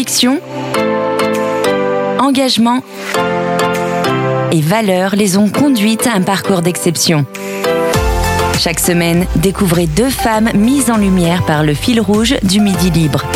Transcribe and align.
Conviction, 0.00 0.40
engagement 2.20 2.82
et 4.50 4.62
valeurs 4.62 5.14
les 5.14 5.36
ont 5.36 5.50
conduites 5.50 6.06
à 6.06 6.14
un 6.14 6.22
parcours 6.22 6.62
d'exception. 6.62 7.26
Chaque 8.58 8.80
semaine, 8.80 9.26
découvrez 9.36 9.86
deux 9.86 10.08
femmes 10.08 10.48
mises 10.54 10.90
en 10.90 10.96
lumière 10.96 11.44
par 11.44 11.64
le 11.64 11.74
fil 11.74 12.00
rouge 12.00 12.34
du 12.42 12.60
Midi 12.60 12.90
Libre. 12.90 13.26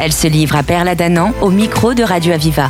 Elles 0.00 0.12
se 0.12 0.26
livrent 0.26 0.56
à 0.56 0.64
Perla 0.64 0.96
Danan 0.96 1.30
au 1.40 1.50
micro 1.50 1.94
de 1.94 2.02
Radio 2.02 2.32
Aviva. 2.32 2.68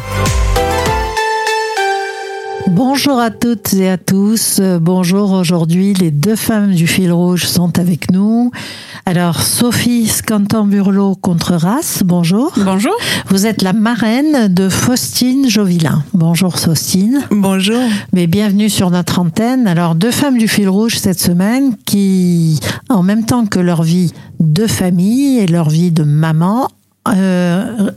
Bonjour 2.75 3.19
à 3.19 3.31
toutes 3.31 3.75
et 3.75 3.91
à 3.91 3.99
tous. 3.99 4.59
Bonjour 4.81 5.33
aujourd'hui, 5.33 5.93
les 5.93 6.11
deux 6.11 6.37
femmes 6.37 6.73
du 6.73 6.87
fil 6.87 7.13
rouge 7.13 7.45
sont 7.45 7.79
avec 7.79 8.11
nous. 8.11 8.51
Alors, 9.05 9.43
Sophie 9.43 10.07
Scantamburlo 10.07 11.15
contre 11.15 11.53
race, 11.53 12.03
bonjour. 12.03 12.51
Bonjour. 12.57 12.95
Vous 13.27 13.45
êtes 13.45 13.61
la 13.61 13.75
marraine 13.75 14.49
de 14.49 14.71
Faustine 14.71 15.51
Jovillain. 15.51 16.03
Bonjour 16.15 16.59
Faustine. 16.59 17.21
Bonjour. 17.31 17.83
Mais 18.15 18.27
bienvenue 18.27 18.71
sur 18.71 18.91
notre 18.91 19.19
antenne. 19.19 19.67
Alors, 19.67 19.95
deux 19.95 20.11
femmes 20.11 20.39
du 20.39 20.49
fil 20.49 20.71
rouge 20.71 20.97
cette 20.97 21.21
semaine 21.21 21.77
qui, 21.85 22.59
en 22.89 23.03
même 23.03 23.27
temps 23.27 23.45
que 23.45 23.59
leur 23.59 23.83
vie 23.83 24.15
de 24.41 24.67
famille 24.67 25.41
et 25.41 25.47
leur 25.47 25.69
vie 25.69 25.91
de 25.91 26.05
maman, 26.05 26.69
euh, 27.07 27.91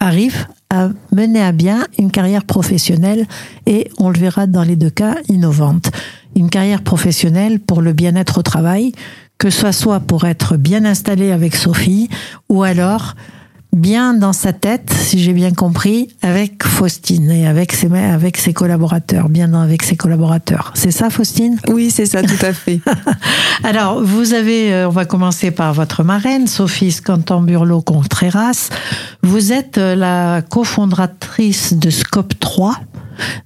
arrivent 0.00 0.46
à 0.72 0.88
mener 1.12 1.42
à 1.42 1.52
bien 1.52 1.86
une 1.98 2.10
carrière 2.10 2.44
professionnelle 2.44 3.26
et, 3.66 3.90
on 3.98 4.08
le 4.08 4.18
verra 4.18 4.46
dans 4.46 4.62
les 4.62 4.74
deux 4.74 4.90
cas, 4.90 5.16
innovante. 5.28 5.90
Une 6.34 6.48
carrière 6.48 6.82
professionnelle 6.82 7.60
pour 7.60 7.82
le 7.82 7.92
bien-être 7.92 8.38
au 8.38 8.42
travail, 8.42 8.92
que 9.36 9.50
ce 9.50 9.70
soit 9.70 10.00
pour 10.00 10.24
être 10.24 10.56
bien 10.56 10.86
installé 10.86 11.30
avec 11.30 11.54
Sophie 11.54 12.08
ou 12.48 12.62
alors 12.62 13.14
bien 13.72 14.12
dans 14.12 14.32
sa 14.32 14.52
tête, 14.52 14.92
si 14.92 15.18
j'ai 15.18 15.32
bien 15.32 15.52
compris, 15.52 16.08
avec 16.20 16.62
Faustine 16.62 17.30
et 17.30 17.46
avec 17.46 17.72
ses, 17.72 17.92
avec 17.94 18.36
ses 18.36 18.52
collaborateurs, 18.52 19.28
bien 19.28 19.48
dans, 19.48 19.60
avec 19.60 19.82
ses 19.82 19.96
collaborateurs. 19.96 20.72
C'est 20.74 20.90
ça, 20.90 21.08
Faustine? 21.10 21.58
Oui, 21.68 21.90
c'est 21.90 22.06
ça, 22.06 22.22
tout 22.22 22.44
à 22.44 22.52
fait. 22.52 22.80
Alors, 23.64 24.02
vous 24.02 24.34
avez, 24.34 24.72
euh, 24.72 24.88
on 24.88 24.90
va 24.90 25.04
commencer 25.04 25.50
par 25.50 25.72
votre 25.72 26.02
marraine, 26.02 26.46
Sophie 26.46 26.92
Scantamburlo 26.92 27.80
Contreras. 27.80 28.68
Vous 29.22 29.52
êtes 29.52 29.78
euh, 29.78 29.94
la 29.94 30.42
cofondatrice 30.42 31.74
de 31.74 31.88
Scope 31.90 32.38
3, 32.38 32.76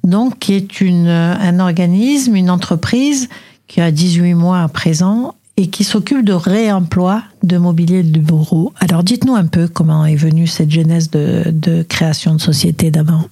donc 0.02 0.40
qui 0.40 0.54
est 0.54 0.80
une, 0.80 1.08
un 1.08 1.60
organisme, 1.60 2.34
une 2.34 2.50
entreprise 2.50 3.28
qui 3.68 3.80
a 3.80 3.90
18 3.90 4.34
mois 4.34 4.62
à 4.62 4.68
présent 4.68 5.34
et 5.56 5.68
qui 5.68 5.84
s'occupe 5.84 6.24
de 6.24 6.32
réemploi 6.32 7.22
de 7.42 7.56
mobilier 7.56 8.02
de 8.02 8.18
bureau. 8.18 8.72
Alors 8.78 9.02
dites-nous 9.02 9.34
un 9.34 9.46
peu 9.46 9.68
comment 9.68 10.04
est 10.04 10.16
venue 10.16 10.46
cette 10.46 10.70
genèse 10.70 11.10
de, 11.10 11.44
de 11.50 11.82
création 11.82 12.34
de 12.34 12.40
société 12.40 12.90
d'avant. 12.90 13.24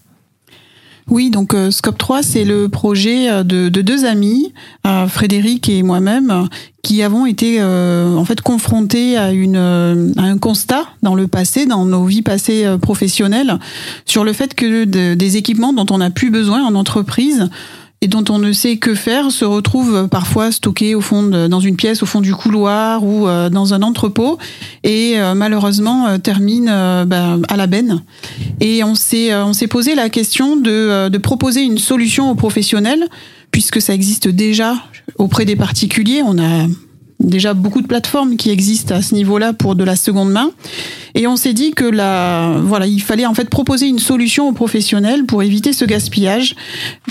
Oui, 1.11 1.28
donc 1.28 1.53
euh, 1.53 1.70
Scope 1.70 1.98
3, 1.98 2.22
c'est 2.22 2.44
le 2.44 2.70
projet 2.70 3.31
euh, 3.31 3.42
de, 3.42 3.69
de 3.69 3.83
deux 3.83 4.06
amis, 4.06 4.55
euh, 4.86 5.06
Frédéric 5.06 5.69
et 5.69 5.83
moi-même, 5.83 6.48
qui 6.83 7.03
avons 7.03 7.27
été 7.27 7.58
euh, 7.61 8.16
en 8.16 8.25
fait 8.25 8.41
confrontés 8.41 9.19
à, 9.19 9.33
une, 9.33 9.56
à 9.56 10.22
un 10.22 10.38
constat 10.38 10.86
dans 11.03 11.14
le 11.14 11.28
passé, 11.28 11.66
dans 11.66 11.84
nos 11.84 12.06
vies 12.06 12.22
passées 12.22 12.66
professionnelles, 12.81 13.59
sur 14.06 14.25
le 14.25 14.33
fait 14.33 14.55
que 14.55 14.84
de, 14.84 15.14
des 15.14 15.36
équipements 15.36 15.75
dont 15.75 15.86
on 15.91 15.98
n'a 15.98 16.11
plus 16.11 16.31
besoin 16.31 16.64
en 16.64 16.75
entreprise 16.75 17.50
et 18.05 18.06
dont 18.06 18.24
on 18.28 18.38
ne 18.38 18.52
sait 18.52 18.77
que 18.77 18.94
faire 18.94 19.33
se 19.33 19.47
retrouvent 19.47 20.08
parfois 20.08 20.52
stockés 20.52 20.94
au 20.94 21.00
fond 21.00 21.22
de, 21.22 21.47
dans 21.47 21.60
une 21.60 21.74
pièce 21.74 22.02
au 22.02 22.06
fond 22.06 22.20
du 22.20 22.34
couloir 22.34 23.02
ou 23.02 23.27
euh, 23.27 23.48
dans 23.48 23.72
un 23.72 23.80
entrepôt 23.80 24.36
et 24.83 25.14
euh, 25.16 25.34
malheureusement 25.34 26.06
euh, 26.06 26.19
terminent 26.19 27.06
ben, 27.06 27.41
à 27.48 27.56
la 27.56 27.66
benne. 27.66 28.02
Et 28.60 28.84
on 28.84 28.94
s'est 28.94 29.34
on 29.34 29.55
s'est 29.55 29.69
posé 29.69 29.94
la 29.94 30.10
question 30.10 30.56
de, 30.56 31.08
de 31.08 31.19
proposer 31.19 31.62
une 31.62 31.78
solution 31.78 32.30
aux 32.30 32.34
professionnels 32.34 33.08
puisque 33.50 33.80
ça 33.80 33.94
existe 33.94 34.28
déjà 34.28 34.75
auprès 35.16 35.47
des 35.47 35.56
particuliers. 35.56 36.20
On 36.26 36.38
a 36.38 36.66
déjà 37.25 37.55
beaucoup 37.55 37.81
de 37.81 37.87
plateformes 37.87 38.37
qui 38.37 38.51
existent 38.51 38.95
à 38.95 39.03
ce 39.03 39.15
niveau-là 39.15 39.53
pour 39.53 39.75
de 39.75 39.85
la 39.85 39.97
seconde 39.97 40.31
main. 40.31 40.51
Et 41.15 41.27
on 41.27 41.37
s'est 41.37 41.53
dit 41.53 41.73
que 41.73 41.85
la, 41.85 42.59
voilà, 42.62 42.87
il 42.87 43.01
fallait 43.01 43.27
en 43.27 43.35
fait 43.35 43.49
proposer 43.49 43.87
une 43.87 44.01
solution 44.01 44.49
aux 44.49 44.53
professionnels 44.53 45.27
pour 45.27 45.43
éviter 45.43 45.73
ce 45.73 45.85
gaspillage, 45.85 46.57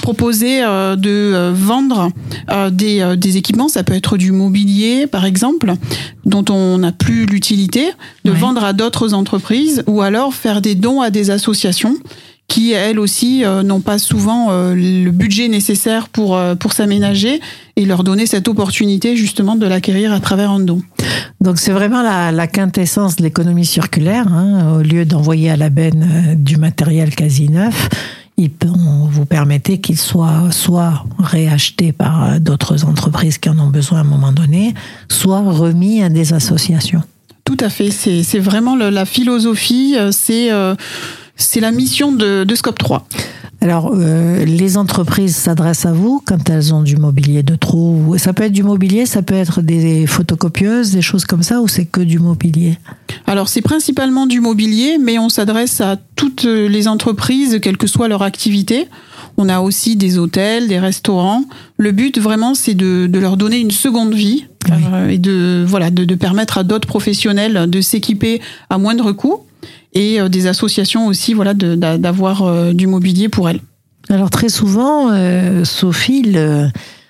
proposer 0.01 0.62
euh, 0.62 0.96
de 0.96 1.09
euh, 1.09 1.51
vendre 1.56 2.09
euh, 2.51 2.69
des, 2.69 3.00
euh, 3.00 3.16
des, 3.16 3.38
équipements, 3.38 3.69
ça 3.69 3.84
peut 3.84 3.94
être 3.94 4.18
du 4.18 4.31
mobilier 4.31 5.07
par 5.07 5.25
exemple, 5.25 5.74
dont 6.25 6.44
on 6.50 6.80
n'a 6.80 6.91
plus 6.91 7.25
l'utilité, 7.25 7.85
de 8.25 8.31
vendre 8.31 8.63
à 8.63 8.74
d'autres 8.74 9.13
entreprises 9.13 9.84
ou 9.88 10.01
alors 10.01 10.34
faire 10.34 10.62
des 10.62 10.75
dons 10.75 11.01
à 11.01 11.09
des 11.09 11.30
associations 11.30 11.95
qui 12.53 12.71
elles 12.71 12.99
aussi 12.99 13.43
euh, 13.43 13.63
n'ont 13.63 13.81
pas 13.81 13.97
souvent 13.97 14.51
euh, 14.51 14.75
le 14.75 15.09
budget 15.09 15.47
nécessaire 15.47 16.07
pour 16.07 16.37
euh, 16.37 16.53
pour 16.53 16.71
s'aménager 16.73 17.41
et 17.75 17.83
leur 17.83 18.03
donner 18.03 18.27
cette 18.27 18.47
opportunité 18.47 19.17
justement 19.17 19.55
de 19.55 19.65
l'acquérir 19.65 20.13
à 20.13 20.19
travers 20.19 20.51
un 20.51 20.59
don. 20.59 20.83
Donc 21.41 21.57
c'est 21.57 21.71
vraiment 21.71 22.03
la, 22.03 22.31
la, 22.31 22.45
quintessence 22.45 23.15
de 23.15 23.23
l'économie 23.23 23.65
circulaire. 23.65 24.31
Hein, 24.31 24.75
au 24.77 24.83
lieu 24.83 25.03
d'envoyer 25.03 25.49
à 25.49 25.57
la 25.57 25.71
benne 25.71 26.35
du 26.37 26.57
matériel 26.57 27.15
quasi 27.15 27.49
neuf, 27.49 27.89
il, 28.37 28.51
on, 28.67 29.07
vous 29.07 29.25
permettez 29.25 29.79
qu'il 29.79 29.97
soit 29.97 30.51
soit 30.51 31.05
réacheté 31.17 31.91
par 31.91 32.39
d'autres 32.39 32.85
entreprises 32.85 33.39
qui 33.39 33.49
en 33.49 33.57
ont 33.57 33.71
besoin 33.71 33.97
à 33.97 34.01
un 34.01 34.05
moment 34.05 34.31
donné, 34.31 34.75
soit 35.09 35.41
remis 35.41 36.03
à 36.03 36.09
des 36.09 36.33
associations. 36.33 37.01
Tout 37.45 37.57
à 37.59 37.69
fait. 37.69 37.91
C'est 37.91 38.39
vraiment 38.39 38.75
le, 38.75 38.89
la 38.89 39.05
philosophie. 39.05 39.97
C'est 40.11 40.51
euh, 40.51 40.75
c'est 41.43 41.59
la 41.59 41.71
mission 41.71 42.11
de, 42.11 42.43
de, 42.43 42.55
Scope 42.55 42.77
3. 42.77 43.07
Alors, 43.61 43.93
euh, 43.95 44.43
les 44.43 44.77
entreprises 44.77 45.35
s'adressent 45.35 45.85
à 45.85 45.93
vous 45.93 46.21
quand 46.25 46.49
elles 46.49 46.73
ont 46.73 46.81
du 46.81 46.97
mobilier 46.97 47.43
de 47.43 47.55
trop. 47.55 48.17
Ça 48.17 48.33
peut 48.33 48.43
être 48.43 48.51
du 48.51 48.63
mobilier, 48.63 49.05
ça 49.05 49.21
peut 49.21 49.35
être 49.35 49.61
des 49.61 50.05
photocopieuses, 50.05 50.91
des 50.91 51.01
choses 51.01 51.23
comme 51.23 51.43
ça, 51.43 51.61
ou 51.61 51.69
c'est 51.69 51.85
que 51.85 52.01
du 52.01 52.19
mobilier? 52.19 52.77
Alors, 53.25 53.47
c'est 53.47 53.61
principalement 53.61 54.27
du 54.27 54.41
mobilier, 54.41 54.97
mais 54.99 55.17
on 55.17 55.29
s'adresse 55.29 55.79
à 55.79 55.97
toutes 56.17 56.43
les 56.43 56.87
entreprises, 56.89 57.59
quelle 57.61 57.77
que 57.77 57.87
soit 57.87 58.09
leur 58.09 58.21
activité. 58.21 58.87
On 59.37 59.47
a 59.47 59.61
aussi 59.61 59.95
des 59.95 60.17
hôtels, 60.17 60.67
des 60.67 60.79
restaurants. 60.79 61.45
Le 61.77 61.91
but, 61.91 62.19
vraiment, 62.19 62.55
c'est 62.55 62.75
de, 62.75 63.07
de, 63.07 63.19
leur 63.19 63.37
donner 63.37 63.59
une 63.59 63.71
seconde 63.71 64.13
vie 64.13 64.45
oui. 64.69 64.75
euh, 64.91 65.07
et 65.07 65.17
de, 65.17 65.63
voilà, 65.65 65.89
de, 65.89 66.03
de 66.03 66.15
permettre 66.15 66.57
à 66.57 66.63
d'autres 66.63 66.87
professionnels 66.87 67.69
de 67.69 67.81
s'équiper 67.81 68.41
à 68.69 68.77
moindre 68.77 69.13
coût 69.13 69.45
et 69.93 70.19
euh, 70.19 70.29
des 70.29 70.47
associations 70.47 71.07
aussi 71.07 71.33
voilà 71.33 71.53
d'avoir 71.53 72.43
euh, 72.43 72.73
du 72.73 72.87
mobilier 72.87 73.29
pour 73.29 73.49
elles. 73.49 73.61
Alors 74.09 74.29
très 74.29 74.49
souvent, 74.49 75.11
euh, 75.11 75.63
Sophie, 75.63 76.23
le, 76.23 76.69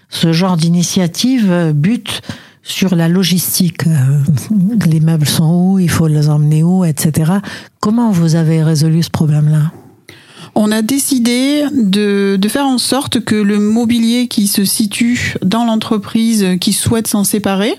ce 0.09 0.31
genre 0.31 0.57
d'initiative 0.57 1.51
euh, 1.51 1.73
bute 1.73 2.21
sur 2.61 2.95
la 2.95 3.09
logistique. 3.09 3.83
Les 4.85 4.99
meubles 4.99 5.27
sont 5.27 5.71
où, 5.73 5.79
il 5.79 5.89
faut 5.89 6.07
les 6.07 6.29
emmener 6.29 6.63
où, 6.63 6.85
etc. 6.85 7.33
Comment 7.81 8.11
vous 8.11 8.35
avez 8.35 8.63
résolu 8.63 9.03
ce 9.03 9.09
problème-là? 9.09 9.71
On 10.55 10.71
a 10.71 10.81
décidé 10.81 11.63
de, 11.71 12.37
de, 12.39 12.47
faire 12.47 12.65
en 12.65 12.77
sorte 12.77 13.19
que 13.19 13.35
le 13.35 13.59
mobilier 13.59 14.27
qui 14.27 14.47
se 14.47 14.65
situe 14.65 15.35
dans 15.43 15.65
l'entreprise 15.65 16.45
qui 16.61 16.73
souhaite 16.73 17.07
s'en 17.07 17.23
séparer, 17.23 17.73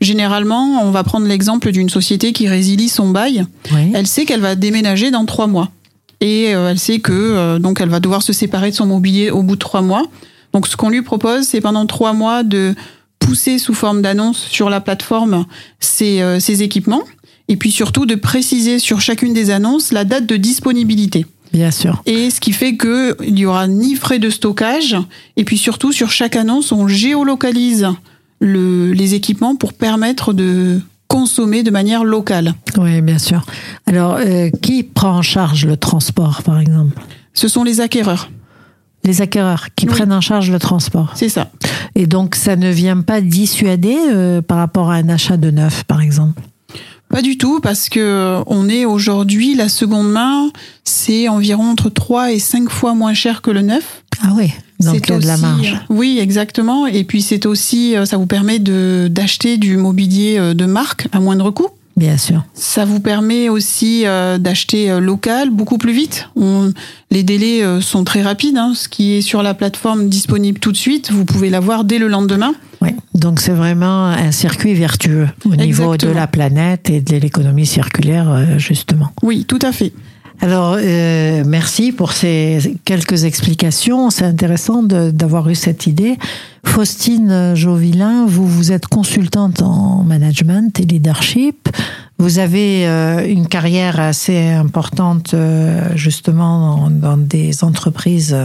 généralement, 0.00 0.82
on 0.82 0.90
va 0.90 1.02
prendre 1.02 1.26
l'exemple 1.26 1.72
d'une 1.72 1.90
société 1.90 2.32
qui 2.32 2.48
résilie 2.48 2.88
son 2.88 3.10
bail. 3.10 3.44
Oui. 3.72 3.90
Elle 3.94 4.06
sait 4.06 4.24
qu'elle 4.24 4.40
va 4.40 4.54
déménager 4.54 5.10
dans 5.10 5.26
trois 5.26 5.48
mois. 5.48 5.70
Et 6.20 6.54
euh, 6.54 6.70
elle 6.70 6.78
sait 6.78 7.00
que 7.00 7.12
euh, 7.12 7.58
donc 7.58 7.80
elle 7.80 7.88
va 7.88 7.98
devoir 7.98 8.22
se 8.22 8.32
séparer 8.32 8.70
de 8.70 8.76
son 8.76 8.86
mobilier 8.86 9.30
au 9.30 9.42
bout 9.42 9.56
de 9.56 9.60
trois 9.60 9.82
mois. 9.82 10.04
Donc 10.52 10.68
ce 10.68 10.76
qu'on 10.76 10.88
lui 10.88 11.02
propose, 11.02 11.44
c'est 11.44 11.60
pendant 11.60 11.86
trois 11.86 12.12
mois 12.12 12.44
de 12.44 12.74
pousser 13.18 13.58
sous 13.58 13.74
forme 13.74 14.02
d'annonce 14.02 14.38
sur 14.38 14.70
la 14.70 14.80
plateforme 14.80 15.44
ces, 15.80 16.20
euh, 16.20 16.38
ces 16.38 16.62
équipements 16.62 17.02
et 17.48 17.56
puis 17.56 17.72
surtout 17.72 18.06
de 18.06 18.14
préciser 18.14 18.78
sur 18.78 19.00
chacune 19.00 19.34
des 19.34 19.50
annonces 19.50 19.92
la 19.92 20.04
date 20.04 20.26
de 20.26 20.36
disponibilité. 20.36 21.26
Bien 21.52 21.70
sûr. 21.70 22.02
Et 22.06 22.30
ce 22.30 22.40
qui 22.40 22.52
fait 22.52 22.76
que 22.76 23.16
il 23.22 23.38
y 23.38 23.46
aura 23.46 23.66
ni 23.66 23.94
frais 23.94 24.18
de 24.18 24.30
stockage 24.30 24.96
et 25.36 25.44
puis 25.44 25.58
surtout 25.58 25.92
sur 25.92 26.10
chaque 26.10 26.36
annonce 26.36 26.72
on 26.72 26.88
géolocalise 26.88 27.88
le, 28.40 28.92
les 28.92 29.14
équipements 29.14 29.54
pour 29.56 29.72
permettre 29.72 30.32
de 30.32 30.80
consommer 31.12 31.62
de 31.62 31.70
manière 31.70 32.04
locale. 32.04 32.54
Oui, 32.78 33.02
bien 33.02 33.18
sûr. 33.18 33.44
Alors, 33.86 34.16
euh, 34.18 34.48
qui 34.62 34.82
prend 34.82 35.18
en 35.18 35.22
charge 35.22 35.66
le 35.66 35.76
transport, 35.76 36.42
par 36.42 36.58
exemple? 36.58 36.98
Ce 37.34 37.48
sont 37.48 37.64
les 37.64 37.82
acquéreurs. 37.82 38.30
Les 39.04 39.20
acquéreurs 39.20 39.66
qui 39.76 39.86
oui. 39.86 39.92
prennent 39.92 40.12
en 40.12 40.22
charge 40.22 40.50
le 40.50 40.58
transport. 40.58 41.12
C'est 41.14 41.28
ça. 41.28 41.50
Et 41.94 42.06
donc, 42.06 42.34
ça 42.34 42.56
ne 42.56 42.70
vient 42.70 43.02
pas 43.02 43.20
dissuader 43.20 43.96
euh, 44.10 44.40
par 44.40 44.56
rapport 44.56 44.90
à 44.90 44.94
un 44.94 45.08
achat 45.10 45.36
de 45.36 45.50
neuf, 45.50 45.84
par 45.84 46.00
exemple? 46.00 46.40
Pas 47.12 47.22
du 47.22 47.38
tout, 47.38 47.60
parce 47.60 47.88
que 47.88 48.40
on 48.46 48.68
est 48.68 48.84
aujourd'hui, 48.84 49.54
la 49.54 49.68
seconde 49.68 50.10
main, 50.10 50.50
c'est 50.82 51.28
environ 51.28 51.70
entre 51.70 51.90
3 51.90 52.32
et 52.32 52.40
5 52.40 52.68
fois 52.68 52.94
moins 52.94 53.14
cher 53.14 53.40
que 53.40 53.52
le 53.52 53.62
neuf. 53.62 54.02
Ah 54.22 54.32
oui, 54.36 54.50
donc 54.80 55.06
il 55.08 55.12
y 55.12 55.16
a 55.16 55.18
de 55.20 55.26
la 55.26 55.36
marge. 55.36 55.76
Oui, 55.88 56.18
exactement. 56.20 56.86
Et 56.86 57.04
puis 57.04 57.22
c'est 57.22 57.46
aussi, 57.46 57.94
ça 58.04 58.16
vous 58.16 58.26
permet 58.26 58.58
de 58.58 59.08
d'acheter 59.10 59.58
du 59.58 59.76
mobilier 59.76 60.54
de 60.54 60.64
marque 60.64 61.06
à 61.12 61.20
moindre 61.20 61.50
coût. 61.50 61.68
Bien 61.96 62.16
sûr. 62.16 62.42
Ça 62.54 62.84
vous 62.84 63.00
permet 63.00 63.48
aussi 63.48 64.06
euh, 64.06 64.38
d'acheter 64.38 64.90
euh, 64.90 65.00
local 65.00 65.50
beaucoup 65.50 65.76
plus 65.76 65.92
vite. 65.92 66.28
On, 66.36 66.72
les 67.10 67.22
délais 67.22 67.62
euh, 67.62 67.80
sont 67.80 68.04
très 68.04 68.22
rapides. 68.22 68.56
Hein. 68.56 68.72
Ce 68.74 68.88
qui 68.88 69.12
est 69.12 69.20
sur 69.20 69.42
la 69.42 69.52
plateforme 69.52 70.08
disponible 70.08 70.58
tout 70.58 70.72
de 70.72 70.76
suite, 70.76 71.12
vous 71.12 71.24
pouvez 71.24 71.50
l'avoir 71.50 71.84
dès 71.84 71.98
le 71.98 72.08
lendemain. 72.08 72.54
Oui, 72.82 72.90
donc 73.14 73.40
c'est 73.40 73.52
vraiment 73.52 74.06
un 74.06 74.32
circuit 74.32 74.74
vertueux 74.74 75.28
au 75.44 75.56
niveau 75.56 75.96
de 75.96 76.08
la 76.08 76.26
planète 76.26 76.90
et 76.90 77.00
de 77.00 77.16
l'économie 77.16 77.66
circulaire, 77.66 78.58
justement. 78.58 79.10
Oui, 79.22 79.44
tout 79.46 79.60
à 79.62 79.72
fait. 79.72 79.92
Alors, 80.42 80.76
euh, 80.76 81.44
merci 81.46 81.92
pour 81.92 82.10
ces 82.10 82.76
quelques 82.84 83.22
explications. 83.22 84.10
C'est 84.10 84.24
intéressant 84.24 84.82
d'avoir 84.82 85.48
eu 85.48 85.54
cette 85.54 85.86
idée. 85.86 86.18
Faustine 86.66 87.54
Jovilin, 87.54 88.26
vous, 88.26 88.48
vous 88.48 88.72
êtes 88.72 88.88
consultante 88.88 89.62
en 89.62 90.02
management 90.02 90.80
et 90.80 90.82
leadership. 90.82 91.68
Vous 92.18 92.40
avez 92.40 92.88
euh, 92.88 93.24
une 93.24 93.46
carrière 93.46 94.00
assez 94.00 94.48
importante, 94.48 95.32
euh, 95.34 95.90
justement, 95.94 96.88
dans, 96.88 96.90
dans 96.90 97.16
des 97.16 97.62
entreprises 97.62 98.36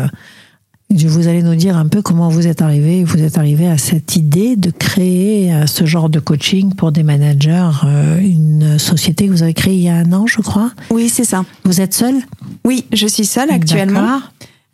vous 0.89 1.27
allez 1.27 1.43
nous 1.43 1.55
dire 1.55 1.77
un 1.77 1.87
peu 1.87 2.01
comment 2.01 2.29
vous 2.29 2.47
êtes 2.47 2.61
arrivé, 2.61 3.03
vous 3.03 3.21
êtes 3.21 3.37
arrivé 3.37 3.67
à 3.67 3.77
cette 3.77 4.15
idée 4.15 4.55
de 4.55 4.71
créer 4.71 5.53
euh, 5.53 5.67
ce 5.67 5.85
genre 5.85 6.09
de 6.09 6.19
coaching 6.19 6.73
pour 6.73 6.91
des 6.91 7.03
managers, 7.03 7.71
euh, 7.83 8.19
une 8.19 8.79
société 8.79 9.27
que 9.27 9.31
vous 9.31 9.43
avez 9.43 9.53
créée 9.53 9.75
il 9.75 9.81
y 9.81 9.89
a 9.89 9.95
un 9.95 10.13
an, 10.13 10.27
je 10.27 10.41
crois. 10.41 10.71
Oui, 10.89 11.09
c'est 11.09 11.25
ça. 11.25 11.43
Vous 11.65 11.81
êtes 11.81 11.93
seule? 11.93 12.15
Oui, 12.63 12.85
je 12.93 13.05
suis 13.05 13.25
seule 13.25 13.51
actuellement. 13.51 14.21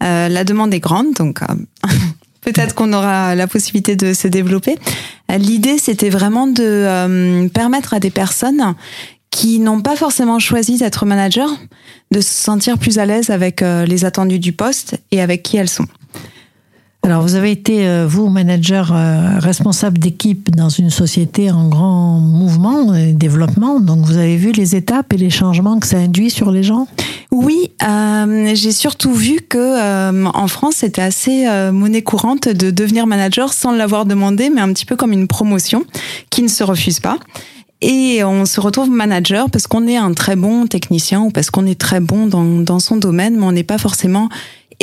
Euh, 0.03 0.29
la 0.29 0.43
demande 0.43 0.73
est 0.73 0.79
grande, 0.79 1.13
donc 1.13 1.39
peut-être 2.41 2.75
qu'on 2.75 2.93
aura 2.93 3.33
la 3.33 3.47
possibilité 3.47 3.95
de 3.95 4.13
se 4.13 4.27
développer. 4.27 4.77
L'idée, 5.35 5.79
c'était 5.79 6.09
vraiment 6.09 6.45
de 6.45 7.47
permettre 7.47 7.95
à 7.95 7.99
des 7.99 8.11
personnes 8.11 8.75
qui 9.31 9.59
n'ont 9.59 9.81
pas 9.81 9.95
forcément 9.95 10.37
choisi 10.37 10.77
d'être 10.77 11.07
manager 11.07 11.49
de 12.11 12.21
se 12.21 12.31
sentir 12.31 12.77
plus 12.77 12.99
à 12.99 13.05
l'aise 13.07 13.31
avec 13.31 13.61
les 13.61 14.05
attendus 14.05 14.37
du 14.37 14.51
poste 14.51 14.97
et 15.11 15.21
avec 15.21 15.41
qui 15.41 15.57
elles 15.57 15.69
sont. 15.69 15.87
Alors, 17.05 17.21
vous 17.21 17.35
avez 17.35 17.51
été, 17.51 17.85
euh, 17.85 18.07
vous, 18.07 18.29
manager 18.29 18.93
euh, 18.93 19.37
responsable 19.37 19.97
d'équipe 19.97 20.55
dans 20.55 20.69
une 20.69 20.89
société 20.89 21.51
en 21.51 21.67
grand 21.67 22.17
mouvement 22.19 22.93
et 22.95 23.11
développement. 23.11 23.81
Donc, 23.81 24.05
vous 24.05 24.15
avez 24.15 24.37
vu 24.37 24.53
les 24.53 24.77
étapes 24.77 25.11
et 25.11 25.17
les 25.17 25.29
changements 25.29 25.79
que 25.79 25.87
ça 25.87 25.97
induit 25.97 26.29
sur 26.29 26.49
les 26.49 26.63
gens? 26.63 26.87
Oui, 27.29 27.71
euh, 27.85 28.55
j'ai 28.55 28.71
surtout 28.71 29.13
vu 29.13 29.41
que 29.41 30.23
en 30.25 30.47
France, 30.47 30.75
c'était 30.77 31.01
assez 31.01 31.45
monnaie 31.73 32.03
courante 32.03 32.47
de 32.47 32.71
devenir 32.71 33.05
manager 33.05 33.51
sans 33.51 33.73
l'avoir 33.73 34.05
demandé, 34.05 34.49
mais 34.49 34.61
un 34.61 34.71
petit 34.71 34.85
peu 34.85 34.95
comme 34.95 35.11
une 35.11 35.27
promotion 35.27 35.83
qui 36.29 36.41
ne 36.41 36.47
se 36.47 36.63
refuse 36.63 37.01
pas 37.01 37.17
et 37.83 38.23
on 38.23 38.45
se 38.45 38.61
retrouve 38.61 38.89
manager 38.89 39.49
parce 39.49 39.67
qu'on 39.67 39.87
est 39.87 39.97
un 39.97 40.13
très 40.13 40.37
bon 40.37 40.67
technicien 40.67 41.21
ou 41.21 41.31
parce 41.31 41.51
qu'on 41.51 41.65
est 41.65 41.79
très 41.79 41.99
bon 41.99 42.27
dans, 42.27 42.45
dans 42.45 42.79
son 42.79 42.95
domaine, 42.95 43.35
mais 43.37 43.45
on 43.45 43.51
n'est 43.51 43.63
pas 43.63 43.77
forcément 43.77 44.29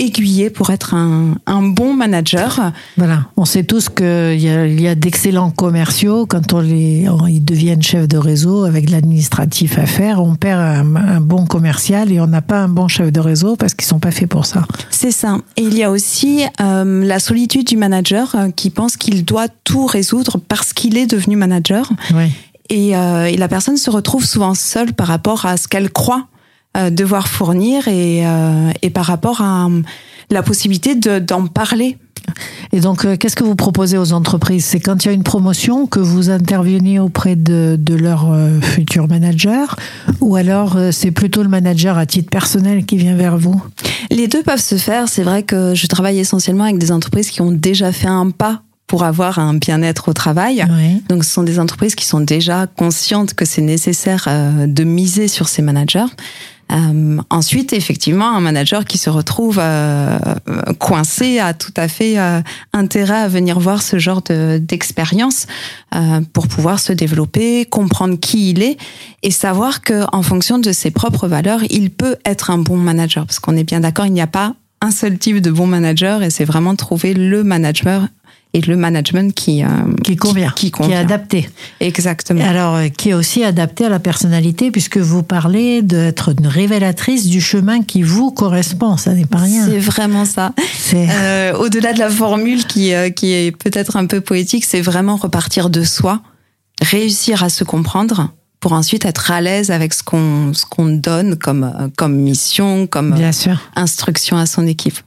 aiguillé 0.00 0.50
pour 0.50 0.70
être 0.70 0.94
un, 0.94 1.35
un, 1.47 1.62
bon 1.62 1.94
manager. 1.94 2.73
Voilà, 2.97 3.26
on 3.37 3.44
sait 3.44 3.64
tous 3.64 3.88
qu'il 3.88 4.41
y 4.41 4.49
a, 4.49 4.67
il 4.67 4.81
y 4.81 4.88
a 4.88 4.94
d'excellents 4.94 5.50
commerciaux 5.50 6.26
quand 6.26 6.52
on 6.52 6.61
les, 6.61 7.06
ils 7.29 7.44
deviennent 7.44 7.82
chefs 7.82 8.08
de 8.08 8.17
réseau 8.17 8.64
avec 8.64 8.91
l'administratif 8.91 9.79
à 9.79 9.87
faire, 9.87 10.23
on 10.23 10.35
perd 10.35 10.61
un, 10.61 11.20
bon 11.20 11.47
commercial 11.47 12.11
et 12.12 12.20
on 12.20 12.26
n'a 12.26 12.43
pas 12.43 12.58
un 12.58 12.69
bon 12.69 12.88
chef 12.88 13.12
de 13.12 13.20
réseau 13.20 13.56
parce 13.56 13.75
qu'ils 13.75 13.87
sont 13.87 13.99
pas 13.99 14.11
faits 14.11 14.29
pour 14.29 14.47
ça. 14.47 14.67
C'est 14.91 15.11
ça. 15.11 15.38
Et 15.56 15.62
il 15.62 15.76
y 15.76 15.82
a 15.82 15.91
aussi 15.91 16.44
euh, 16.61 17.05
la 17.05 17.19
solitude 17.19 17.67
du 17.67 17.76
manager 17.76 18.35
euh, 18.35 18.50
qui 18.50 18.70
pense 18.70 18.97
qu'il 18.97 19.25
doit 19.25 19.49
tout 19.64 19.87
résoudre 19.87 20.38
parce 20.49 20.73
qu'il 20.73 20.97
est 20.97 21.06
devenu 21.06 21.37
manager. 21.37 21.91
Oui. 22.14 22.31
Et, 22.70 22.97
euh, 22.97 23.25
et, 23.25 23.37
la 23.37 23.49
personne 23.49 23.76
se 23.76 23.91
retrouve 23.91 24.25
souvent 24.25 24.55
seule 24.55 24.93
par 24.93 25.08
rapport 25.08 25.44
à 25.44 25.56
ce 25.56 25.67
qu'elle 25.67 25.91
croit 25.91 26.29
devoir 26.90 27.28
fournir 27.28 27.88
et, 27.88 28.26
euh, 28.26 28.70
et, 28.82 28.90
par 28.90 29.05
rapport 29.06 29.40
à 29.40 29.67
euh, 29.67 29.82
la 30.31 30.43
possibilité 30.43 30.94
d'en 30.94 31.46
parler. 31.46 31.99
Et 32.72 32.81
donc, 32.81 33.19
qu'est-ce 33.19 33.34
que 33.34 33.43
vous 33.43 33.56
proposez 33.56 33.99
aux 33.99 34.12
entreprises? 34.12 34.64
C'est 34.64 34.78
quand 34.78 35.05
il 35.05 35.08
y 35.08 35.11
a 35.11 35.14
une 35.14 35.25
promotion 35.25 35.87
que 35.87 35.99
vous 35.99 36.31
intervenez 36.31 37.00
auprès 37.00 37.34
de, 37.34 37.76
de 37.78 37.94
leur 37.94 38.32
futur 38.62 39.08
manager 39.08 39.75
ou 40.20 40.37
alors 40.37 40.78
c'est 40.93 41.11
plutôt 41.11 41.43
le 41.43 41.49
manager 41.49 41.99
à 41.99 42.06
titre 42.06 42.31
personnel 42.31 42.84
qui 42.84 42.99
vient 42.99 43.16
vers 43.16 43.37
vous? 43.37 43.61
Les 44.11 44.28
deux 44.28 44.43
peuvent 44.44 44.61
se 44.61 44.76
faire. 44.76 45.08
C'est 45.08 45.25
vrai 45.25 45.43
que 45.43 45.75
je 45.75 45.87
travaille 45.88 46.20
essentiellement 46.20 46.64
avec 46.64 46.78
des 46.78 46.93
entreprises 46.93 47.31
qui 47.31 47.40
ont 47.40 47.52
déjà 47.52 47.90
fait 47.90 48.06
un 48.06 48.31
pas 48.31 48.62
pour 48.90 49.04
avoir 49.04 49.38
un 49.38 49.54
bien-être 49.54 50.08
au 50.08 50.12
travail. 50.12 50.66
Oui. 50.69 51.00
Donc, 51.08 51.22
ce 51.22 51.31
sont 51.31 51.44
des 51.44 51.60
entreprises 51.60 51.94
qui 51.94 52.04
sont 52.04 52.19
déjà 52.19 52.66
conscientes 52.66 53.34
que 53.34 53.44
c'est 53.44 53.62
nécessaire 53.62 54.26
de 54.66 54.82
miser 54.82 55.28
sur 55.28 55.48
ces 55.48 55.62
managers. 55.62 56.10
Euh, 56.72 57.19
ensuite, 57.31 57.72
effectivement, 57.72 58.34
un 58.37 58.40
manager 58.40 58.84
qui 58.84 58.98
se 58.98 59.10
retrouve 59.10 59.60
euh, 59.60 60.19
coincé 60.81 61.38
a 61.38 61.54
tout 61.54 61.72
à 61.76 61.87
fait 61.87 62.19
euh, 62.19 62.40
intérêt 62.72 63.19
à 63.19 63.28
venir 63.28 63.60
voir 63.60 63.81
ce 63.81 64.00
genre 64.00 64.22
d'expérience 64.22 65.46
euh, 65.94 66.20
pour 66.32 66.48
pouvoir 66.48 66.81
se 66.81 66.92
développer, 66.92 67.64
comprendre 67.64 68.19
qui 68.19 68.50
il 68.50 68.62
est 68.62 68.76
et 69.22 69.31
savoir 69.31 69.82
que 69.82 70.04
en 70.12 70.22
fonction 70.22 70.58
de 70.58 70.72
ses 70.72 70.90
propres 70.90 71.28
valeurs, 71.28 71.60
il 71.70 71.90
peut 71.90 72.16
être 72.25 72.50
un 72.50 72.58
bon 72.58 72.76
manager. 72.76 73.25
Parce 73.25 73.38
qu'on 73.38 73.56
est 73.56 73.64
bien 73.64 73.78
d'accord, 73.78 74.06
il 74.06 74.12
n'y 74.12 74.20
a 74.20 74.26
pas 74.26 74.54
un 74.82 74.90
seul 74.90 75.19
type 75.19 75.40
de 75.40 75.50
bon 75.50 75.66
manager 75.66 76.22
et 76.22 76.31
c'est 76.31 76.44
vraiment 76.44 76.75
trouver 76.75 77.14
le 77.14 77.44
manager 77.44 78.06
et 78.52 78.61
le 78.62 78.76
management 78.76 79.32
qui 79.32 79.62
euh, 79.62 79.69
qui 80.02 80.17
convient, 80.17 80.52
qui, 80.56 80.73
qui, 80.73 80.82
est 80.91 80.97
adapté. 80.97 81.49
Exactement. 81.79 82.44
Alors 82.44 82.75
euh, 82.75 82.88
qui 82.88 83.11
est 83.11 83.14
aussi 83.14 83.44
adapté 83.44 83.85
à 83.85 83.88
la 83.88 84.00
personnalité 84.00 84.70
puisque 84.70 84.99
vous 84.99 85.23
parlez 85.23 85.82
d'être 85.82 86.35
une 86.37 86.47
révélatrice 86.47 87.26
du 87.26 87.41
chemin 87.41 87.82
qui 87.82 88.02
vous 88.02 88.32
correspond, 88.32 88.97
ça 88.97 89.14
n'est 89.14 89.26
pas 89.26 89.38
rien. 89.38 89.67
C'est 89.67 89.79
vraiment 89.79 90.25
ça. 90.25 90.52
Euh, 90.94 91.55
Au-delà 91.55 91.93
de 91.93 91.99
la 92.00 92.11
formule 92.11 92.64
qui 92.67 92.93
euh, 92.93 93.11
qui 93.11 93.32
est 93.32 93.56
peut-être 93.56 93.97
un 93.97 94.06
peu 94.06 94.20
poétique, 94.20 94.64
c'est 94.64 94.81
vraiment 94.81 95.17
repartir 95.17 95.70
de 95.70 95.85
soi, 95.85 96.20
réussir 96.82 97.44
à 97.44 97.49
se 97.49 97.62
comprendre 97.62 98.32
pour 98.58 98.73
ensuite 98.75 99.05
être 99.06 99.31
à 99.31 99.41
l'aise 99.41 99.70
avec 99.70 99.94
ce 99.94 100.02
qu'on 100.02 100.52
ce 100.55 100.67
qu'on 100.67 100.87
donne 100.87 101.37
comme 101.37 101.91
comme 101.97 102.17
mission, 102.17 102.87
comme 102.87 103.14
Bien 103.14 103.32
sûr. 103.32 103.61
instruction 103.76 104.37
à 104.37 104.47
son 104.47 104.67
équipe. 104.67 104.99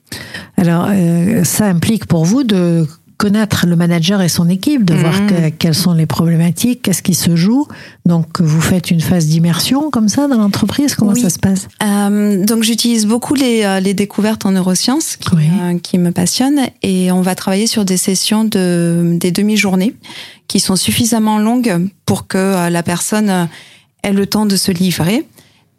Alors 0.57 0.87
euh, 0.89 1.43
ça 1.43 1.65
implique 1.65 2.05
pour 2.05 2.25
vous 2.25 2.43
de 2.43 2.87
connaître 3.23 3.65
le 3.67 3.77
manager 3.77 4.21
et 4.21 4.27
son 4.27 4.49
équipe, 4.49 4.83
de 4.83 4.93
voir 4.95 5.25
que, 5.27 5.47
quelles 5.47 5.73
sont 5.73 5.93
les 5.93 6.05
problématiques, 6.05 6.81
qu'est-ce 6.81 7.01
qui 7.01 7.13
se 7.13 7.37
joue. 7.37 7.69
Donc, 8.05 8.41
vous 8.41 8.59
faites 8.59 8.91
une 8.91 8.99
phase 8.99 9.27
d'immersion 9.27 9.89
comme 9.91 10.09
ça 10.09 10.27
dans 10.27 10.35
l'entreprise? 10.35 10.93
Comment 10.93 11.13
oui. 11.13 11.21
ça 11.21 11.29
se 11.29 11.39
passe? 11.39 11.69
Euh, 11.81 12.43
Donc, 12.43 12.63
j'utilise 12.63 13.05
beaucoup 13.05 13.33
les, 13.33 13.63
euh, 13.63 13.79
les, 13.79 13.93
découvertes 13.93 14.45
en 14.45 14.51
neurosciences 14.51 15.15
qui, 15.15 15.33
oui. 15.37 15.45
euh, 15.61 15.79
qui, 15.79 15.99
me 15.99 16.11
passionnent 16.11 16.67
et 16.81 17.13
on 17.13 17.21
va 17.21 17.33
travailler 17.33 17.65
sur 17.65 17.85
des 17.85 17.95
sessions 17.95 18.43
de 18.43 19.15
des 19.17 19.31
demi-journées 19.31 19.95
qui 20.49 20.59
sont 20.59 20.75
suffisamment 20.75 21.37
longues 21.37 21.87
pour 22.05 22.27
que 22.27 22.67
la 22.69 22.83
personne 22.83 23.47
ait 24.03 24.11
le 24.11 24.25
temps 24.25 24.45
de 24.45 24.57
se 24.57 24.73
livrer 24.73 25.25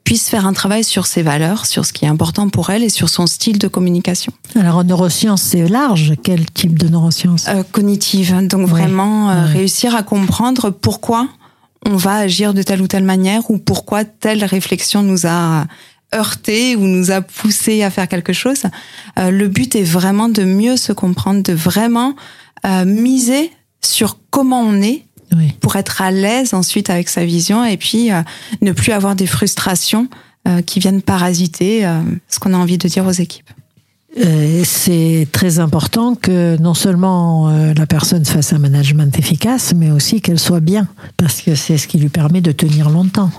puisse 0.04 0.28
faire 0.28 0.46
un 0.46 0.52
travail 0.52 0.84
sur 0.84 1.06
ses 1.06 1.22
valeurs, 1.22 1.64
sur 1.66 1.84
ce 1.86 1.92
qui 1.92 2.04
est 2.04 2.08
important 2.08 2.48
pour 2.50 2.70
elle 2.70 2.82
et 2.82 2.90
sur 2.90 3.08
son 3.08 3.26
style 3.26 3.58
de 3.58 3.68
communication. 3.68 4.32
Alors 4.54 4.76
en 4.76 4.84
neurosciences, 4.84 5.42
c'est 5.42 5.66
large. 5.66 6.12
Quel 6.22 6.44
type 6.50 6.78
de 6.78 6.88
neurosciences? 6.88 7.46
Euh, 7.48 7.62
Cognitive. 7.72 8.46
Donc 8.46 8.66
Ouais. 8.66 8.80
vraiment 8.80 9.30
euh, 9.30 9.44
Ouais. 9.46 9.52
réussir 9.52 9.94
à 9.96 10.02
comprendre 10.02 10.70
pourquoi 10.70 11.28
on 11.86 11.96
va 11.96 12.16
agir 12.16 12.54
de 12.54 12.62
telle 12.62 12.80
ou 12.82 12.86
telle 12.86 13.04
manière 13.04 13.50
ou 13.50 13.58
pourquoi 13.58 14.04
telle 14.04 14.44
réflexion 14.44 15.02
nous 15.02 15.26
a 15.26 15.66
heurté 16.14 16.76
ou 16.76 16.80
nous 16.86 17.10
a 17.10 17.20
poussé 17.22 17.82
à 17.82 17.90
faire 17.90 18.06
quelque 18.08 18.32
chose. 18.32 18.62
Euh, 19.18 19.30
le 19.30 19.48
but 19.48 19.74
est 19.74 19.82
vraiment 19.82 20.28
de 20.28 20.44
mieux 20.44 20.76
se 20.76 20.92
comprendre, 20.92 21.42
de 21.42 21.52
vraiment 21.52 22.14
euh, 22.66 22.84
miser 22.84 23.50
sur 23.82 24.18
comment 24.30 24.60
on 24.60 24.80
est 24.80 25.04
Oui. 25.36 25.52
pour 25.60 25.76
être 25.76 26.00
à 26.02 26.10
l'aise 26.10 26.54
ensuite 26.54 26.90
avec 26.90 27.08
sa 27.08 27.24
vision 27.24 27.64
et 27.64 27.76
puis 27.76 28.12
euh, 28.12 28.22
ne 28.62 28.72
plus 28.72 28.92
avoir 28.92 29.14
des 29.16 29.26
frustrations 29.26 30.08
euh, 30.46 30.60
qui 30.62 30.78
viennent 30.80 31.02
parasiter 31.02 31.86
euh, 31.86 32.00
ce 32.28 32.38
qu'on 32.38 32.52
a 32.54 32.56
envie 32.56 32.78
de 32.78 32.86
dire 32.88 33.06
aux 33.06 33.10
équipes. 33.12 33.48
C'est 34.64 35.26
très 35.32 35.58
important 35.58 36.14
que 36.14 36.56
non 36.60 36.74
seulement 36.74 37.48
la 37.76 37.86
personne 37.86 38.24
fasse 38.24 38.52
un 38.52 38.58
management 38.58 39.18
efficace, 39.18 39.72
mais 39.74 39.90
aussi 39.90 40.20
qu'elle 40.20 40.38
soit 40.38 40.60
bien, 40.60 40.86
parce 41.16 41.40
que 41.42 41.54
c'est 41.56 41.78
ce 41.78 41.88
qui 41.88 41.98
lui 41.98 42.08
permet 42.10 42.40
de 42.40 42.52
tenir 42.52 42.90
longtemps. 42.90 43.30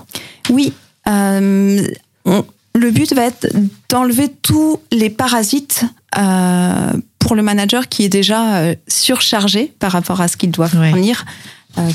Oui, 0.50 0.74
euh, 1.08 1.86
on- 2.26 2.44
le 2.74 2.90
but 2.90 3.10
va 3.14 3.22
être 3.24 3.46
d'enlever 3.88 4.28
tous 4.42 4.80
les 4.92 5.08
parasites 5.08 5.84
euh, 6.18 6.92
pour 7.18 7.34
le 7.34 7.42
manager 7.42 7.88
qui 7.88 8.04
est 8.04 8.10
déjà 8.10 8.74
surchargé 8.86 9.72
par 9.78 9.92
rapport 9.92 10.20
à 10.20 10.28
ce 10.28 10.36
qu'il 10.36 10.50
doit 10.50 10.68
fournir 10.68 11.24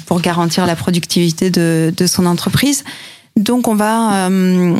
pour 0.06 0.22
garantir 0.22 0.66
la 0.66 0.76
productivité 0.76 1.50
de, 1.50 1.94
de 1.96 2.08
son 2.08 2.26
entreprise. 2.26 2.84
Donc 3.38 3.68
on 3.68 3.76
va 3.76 4.28
euh, 4.30 4.76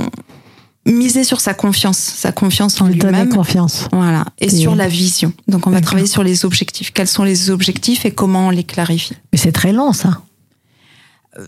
miser 0.86 1.24
sur 1.24 1.40
sa 1.40 1.54
confiance, 1.54 1.98
sa 1.98 2.32
confiance 2.32 2.82
en 2.82 2.88
lui-même. 2.88 3.30
confiance. 3.30 3.88
Voilà, 3.92 4.26
et 4.40 4.46
Et- 4.46 4.50
sur 4.50 4.76
la 4.76 4.88
vision. 4.88 5.32
Donc 5.48 5.68
on 5.68 5.70
va 5.70 5.82
travailler 5.82 6.08
sur 6.08 6.24
les 6.24 6.44
objectifs. 6.46 6.92
Quels 6.92 7.08
sont 7.08 7.24
les 7.24 7.50
objectifs 7.50 8.06
et 8.06 8.12
comment 8.12 8.48
on 8.48 8.50
les 8.50 8.64
clarifie? 8.64 9.14
Mais 9.32 9.38
c'est 9.38 9.52
très 9.52 9.72
long, 9.72 9.94
ça. 9.94 10.22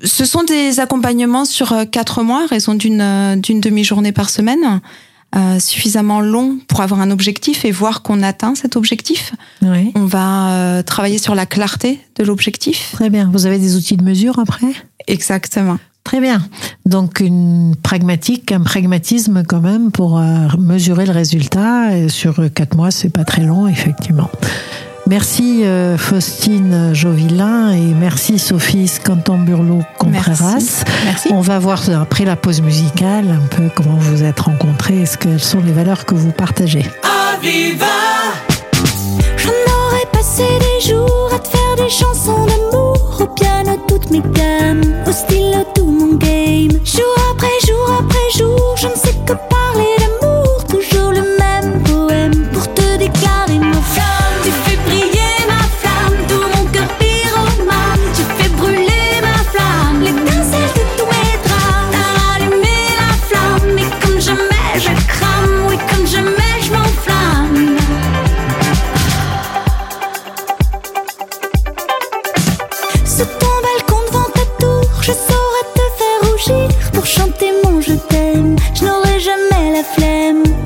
Ce 0.05 0.23
sont 0.23 0.43
des 0.43 0.79
accompagnements 0.79 1.43
sur 1.43 1.75
quatre 1.91 2.23
mois, 2.23 2.45
raison 2.47 2.73
d'une 2.73 3.39
d'une 3.41 3.59
demi-journée 3.59 4.13
par 4.13 4.29
semaine. 4.29 4.79
Euh, 5.35 5.57
suffisamment 5.57 6.21
long 6.21 6.59
pour 6.67 6.81
avoir 6.81 7.01
un 7.01 7.09
objectif 7.09 7.65
et 7.65 7.71
voir 7.71 8.03
qu'on 8.03 8.21
atteint 8.21 8.53
cet 8.53 8.75
objectif. 8.75 9.33
Oui. 9.63 9.91
On 9.95 10.05
va 10.05 10.51
euh, 10.51 10.83
travailler 10.83 11.17
sur 11.17 11.33
la 11.33 11.47
clarté 11.47 11.99
de 12.17 12.23
l'objectif. 12.23 12.91
Très 12.93 13.09
bien. 13.09 13.31
Vous 13.33 13.47
avez 13.47 13.57
des 13.57 13.75
outils 13.75 13.97
de 13.97 14.03
mesure 14.03 14.37
après? 14.37 14.73
Exactement. 15.07 15.79
Très 16.03 16.19
bien. 16.19 16.39
Donc 16.85 17.19
une 17.19 17.75
pragmatique, 17.81 18.51
un 18.51 18.61
pragmatisme 18.61 19.43
quand 19.43 19.61
même 19.61 19.91
pour 19.91 20.19
euh, 20.19 20.47
mesurer 20.59 21.07
le 21.07 21.13
résultat. 21.13 21.97
Et 21.97 22.09
sur 22.09 22.35
quatre 22.53 22.75
mois, 22.75 22.91
c'est 22.91 23.09
pas 23.09 23.23
très 23.23 23.43
long, 23.43 23.67
effectivement. 23.67 24.29
Merci 25.07 25.65
euh, 25.65 25.97
Faustine 25.97 26.93
Jovilin 26.93 27.71
et 27.71 27.93
merci 27.93 28.39
Sophie 28.39 28.87
Scantamburlo-Contreras. 28.87 30.83
Merci. 31.03 31.29
On 31.31 31.41
va 31.41 31.59
voir 31.59 31.81
après 31.99 32.23
la 32.23 32.37
pause 32.37 32.61
musicale 32.61 33.29
un 33.29 33.45
peu 33.47 33.69
comment 33.75 33.97
vous 33.97 34.17
vous 34.17 34.23
êtes 34.23 34.39
rencontrés 34.39 35.01
et 35.01 35.05
ce 35.05 35.17
quelles 35.17 35.41
sont 35.41 35.59
les 35.59 35.73
valeurs 35.73 36.05
que 36.05 36.15
vous 36.15 36.31
partagez? 36.31 36.85
Aviva 37.33 37.85
J'en 39.37 39.49
aurais 39.49 40.05
passé 40.13 40.43
des 40.59 40.89
jours 40.89 41.31
à 41.35 41.39
te 41.39 41.49
faire 41.49 41.75
des 41.75 41.89
chansons 41.89 42.45
d'amour 42.45 43.17
Au 43.19 43.27
piano 43.27 43.77
toutes 43.87 44.09
mes 44.09 44.21
gammes, 44.21 44.81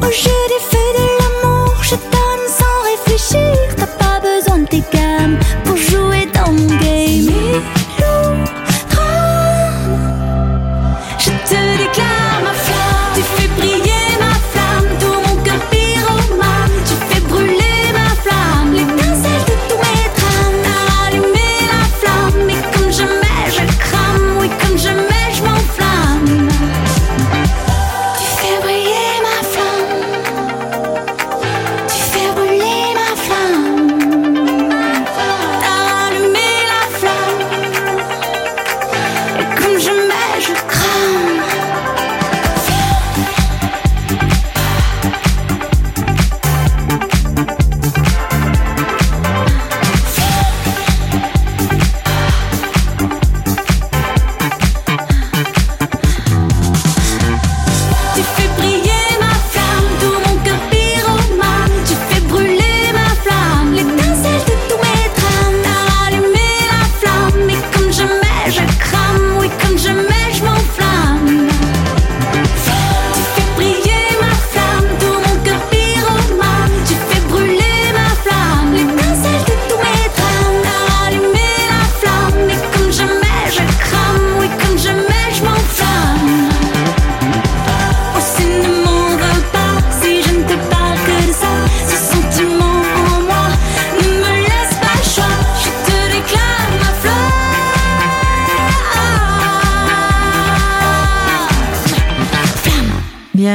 des 0.09 0.59
feux 0.59 0.93
de 0.97 1.05
l'amour, 1.19 1.83
je 1.83 1.95
donne 1.95 2.26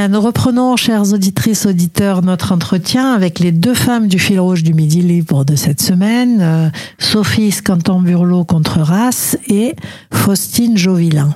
Bien, 0.03 0.09
nous 0.09 0.19
reprenons, 0.19 0.75
chères 0.75 1.13
auditrices, 1.13 1.65
auditeurs, 1.65 2.23
notre 2.23 2.51
entretien 2.51 3.13
avec 3.13 3.39
les 3.39 3.53
deux 3.53 3.73
femmes 3.73 4.09
du 4.09 4.19
fil 4.19 4.37
rouge 4.37 4.61
du 4.61 4.73
Midi 4.73 5.01
Libre 5.01 5.45
de 5.45 5.55
cette 5.55 5.81
semaine, 5.81 6.41
euh, 6.41 6.69
Sophie 6.99 7.51
Scantamburlo-Contreras 7.51 9.37
et 9.47 9.77
Faustine 10.11 10.77
Jovilin. 10.77 11.33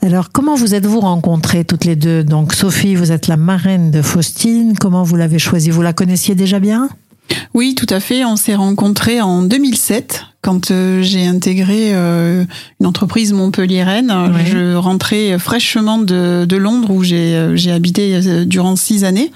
Alors, 0.00 0.30
comment 0.30 0.54
vous 0.54 0.76
êtes-vous 0.76 1.00
rencontrées 1.00 1.64
toutes 1.64 1.84
les 1.84 1.96
deux? 1.96 2.22
Donc, 2.22 2.54
Sophie, 2.54 2.94
vous 2.94 3.10
êtes 3.10 3.26
la 3.26 3.36
marraine 3.36 3.90
de 3.90 4.00
Faustine. 4.00 4.78
Comment 4.78 5.02
vous 5.02 5.16
l'avez 5.16 5.40
choisie? 5.40 5.70
Vous 5.70 5.82
la 5.82 5.92
connaissiez 5.92 6.36
déjà 6.36 6.60
bien? 6.60 6.88
Oui, 7.52 7.74
tout 7.74 7.92
à 7.92 7.98
fait. 7.98 8.24
On 8.24 8.36
s'est 8.36 8.54
rencontrés 8.54 9.20
en 9.20 9.42
2007 9.42 10.22
quand 10.40 10.70
euh, 10.70 11.02
j'ai 11.02 11.26
intégré 11.26 11.90
euh, 11.94 12.44
une 12.80 12.86
entreprise 12.86 13.32
montpelliéraine. 13.32 14.10
Ouais. 14.10 14.46
Je 14.46 14.74
rentrais 14.76 15.36
fraîchement 15.38 15.98
de, 15.98 16.44
de 16.48 16.56
Londres 16.56 16.90
où 16.90 17.02
j'ai 17.02 17.34
euh, 17.34 17.56
j'ai 17.56 17.72
habité 17.72 18.14
euh, 18.14 18.44
durant 18.44 18.76
six 18.76 19.02
années. 19.02 19.32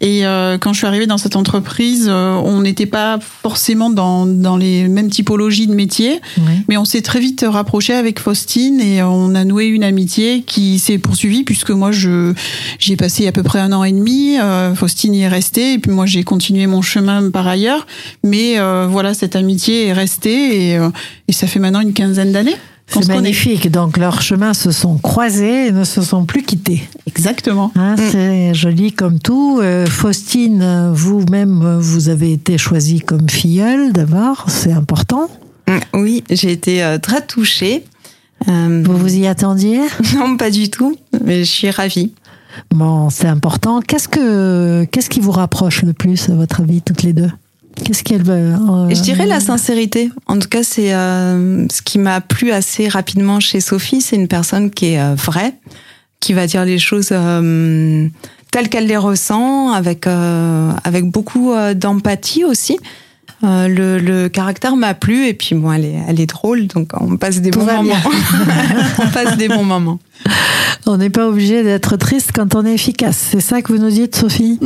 Et 0.00 0.24
euh, 0.24 0.56
quand 0.56 0.72
je 0.72 0.78
suis 0.78 0.86
arrivée 0.86 1.06
dans 1.06 1.18
cette 1.18 1.36
entreprise, 1.36 2.06
euh, 2.08 2.32
on 2.42 2.62
n'était 2.62 2.86
pas 2.86 3.18
forcément 3.42 3.90
dans, 3.90 4.24
dans 4.24 4.56
les 4.56 4.88
mêmes 4.88 5.10
typologies 5.10 5.66
de 5.66 5.74
métiers. 5.74 6.20
Oui. 6.38 6.52
Mais 6.68 6.78
on 6.78 6.86
s'est 6.86 7.02
très 7.02 7.20
vite 7.20 7.44
rapproché 7.46 7.92
avec 7.92 8.18
Faustine 8.18 8.80
et 8.80 9.02
on 9.02 9.34
a 9.34 9.44
noué 9.44 9.66
une 9.66 9.84
amitié 9.84 10.42
qui 10.42 10.78
s'est 10.78 10.98
poursuivie 10.98 11.44
puisque 11.44 11.70
moi 11.70 11.92
je 11.92 12.32
j'ai 12.78 12.96
passé 12.96 13.26
à 13.26 13.32
peu 13.32 13.42
près 13.42 13.60
un 13.60 13.72
an 13.72 13.84
et 13.84 13.92
demi. 13.92 14.38
euh, 14.40 14.74
Faustine 14.74 15.14
y 15.14 15.20
est 15.20 15.28
restée 15.28 15.74
et 15.74 15.78
puis 15.78 15.90
moi 15.90 16.06
j'ai 16.06 16.22
continué 16.24 16.66
mon 16.66 16.80
chemin 16.80 17.30
par 17.30 17.46
ailleurs. 17.46 17.86
Mais 18.24 18.58
euh, 18.58 18.86
voilà, 18.88 19.12
cette 19.12 19.36
amitié 19.36 19.88
est 19.88 19.92
restée 19.92 20.29
et, 20.32 20.76
euh, 20.78 20.88
et 21.28 21.32
ça 21.32 21.46
fait 21.46 21.58
maintenant 21.60 21.80
une 21.80 21.92
quinzaine 21.92 22.32
d'années. 22.32 22.56
C'est 22.92 23.06
magnifique. 23.06 23.70
Donc, 23.70 23.96
leurs 23.98 24.20
chemins 24.20 24.52
se 24.52 24.72
sont 24.72 24.98
croisés 24.98 25.68
et 25.68 25.72
ne 25.72 25.84
se 25.84 26.02
sont 26.02 26.24
plus 26.24 26.42
quittés. 26.42 26.82
Exactement. 27.06 27.70
Hein, 27.76 27.94
C'est 28.10 28.52
joli 28.52 28.92
comme 28.92 29.20
tout. 29.20 29.60
Euh, 29.62 29.86
Faustine, 29.86 30.90
vous-même, 30.92 31.78
vous 31.78 32.08
avez 32.08 32.32
été 32.32 32.58
choisie 32.58 32.98
comme 32.98 33.28
filleule 33.28 33.92
d'abord, 33.92 34.46
c'est 34.48 34.72
important. 34.72 35.28
Mm, 35.68 35.78
Oui, 36.00 36.24
j'ai 36.30 36.50
été 36.50 36.82
euh, 36.82 36.98
très 36.98 37.24
touchée. 37.24 37.84
Euh, 38.48 38.82
Vous 38.84 38.96
vous 38.96 39.14
y 39.16 39.26
attendiez? 39.28 39.80
Non, 40.16 40.36
pas 40.36 40.50
du 40.50 40.68
tout, 40.68 40.96
mais 41.24 41.44
je 41.44 41.50
suis 41.50 41.70
ravie. 41.70 42.12
Bon, 42.74 43.08
c'est 43.10 43.28
important. 43.28 43.80
Qu'est-ce 43.80 44.08
que 44.08 44.84
qu'est-ce 44.90 45.08
qui 45.10 45.20
vous 45.20 45.30
rapproche 45.30 45.82
le 45.82 45.92
plus, 45.92 46.28
à 46.28 46.34
votre 46.34 46.60
avis, 46.62 46.82
toutes 46.82 47.04
les 47.04 47.12
deux? 47.12 47.30
Qu'est-ce 47.84 48.04
qu'elle 48.04 48.22
veut 48.22 48.54
euh, 48.54 48.88
Je 48.90 49.00
dirais 49.00 49.26
la 49.26 49.40
sincérité. 49.40 50.10
En 50.26 50.38
tout 50.38 50.48
cas, 50.48 50.62
c'est 50.62 50.94
euh, 50.94 51.66
ce 51.70 51.82
qui 51.82 51.98
m'a 51.98 52.20
plu 52.20 52.52
assez 52.52 52.88
rapidement 52.88 53.40
chez 53.40 53.60
Sophie. 53.60 54.00
C'est 54.00 54.16
une 54.16 54.28
personne 54.28 54.70
qui 54.70 54.92
est 54.92 55.00
euh, 55.00 55.14
vraie, 55.14 55.54
qui 56.20 56.32
va 56.32 56.46
dire 56.46 56.64
les 56.64 56.78
choses 56.78 57.08
euh, 57.12 58.08
telles 58.50 58.68
qu'elle 58.68 58.86
les 58.86 58.96
ressent, 58.96 59.72
avec 59.72 60.06
euh, 60.06 60.72
avec 60.84 61.04
beaucoup 61.04 61.52
d'empathie 61.74 62.44
aussi. 62.44 62.78
Euh, 63.42 63.68
le, 63.68 63.98
le 63.98 64.28
caractère 64.28 64.76
m'a 64.76 64.94
plu 64.94 65.26
et 65.26 65.34
puis 65.34 65.54
bon, 65.54 65.72
elle 65.72 65.86
est, 65.86 65.96
elle 66.08 66.20
est 66.20 66.26
drôle, 66.26 66.66
donc 66.66 66.90
on 67.00 67.16
passe 67.16 67.40
des 67.40 67.50
Tout 67.50 67.60
bons 67.60 67.66
moments. 67.66 67.94
on 68.98 69.08
passe 69.08 69.36
des 69.36 69.48
bons 69.48 69.64
moments. 69.64 69.98
On 70.86 70.96
n'est 70.96 71.10
pas 71.10 71.28
obligé 71.28 71.62
d'être 71.62 71.96
triste 71.96 72.30
quand 72.34 72.54
on 72.54 72.64
est 72.64 72.74
efficace. 72.74 73.28
C'est 73.30 73.40
ça 73.40 73.62
que 73.62 73.72
vous 73.72 73.78
nous 73.78 73.90
dites, 73.90 74.16
Sophie? 74.16 74.58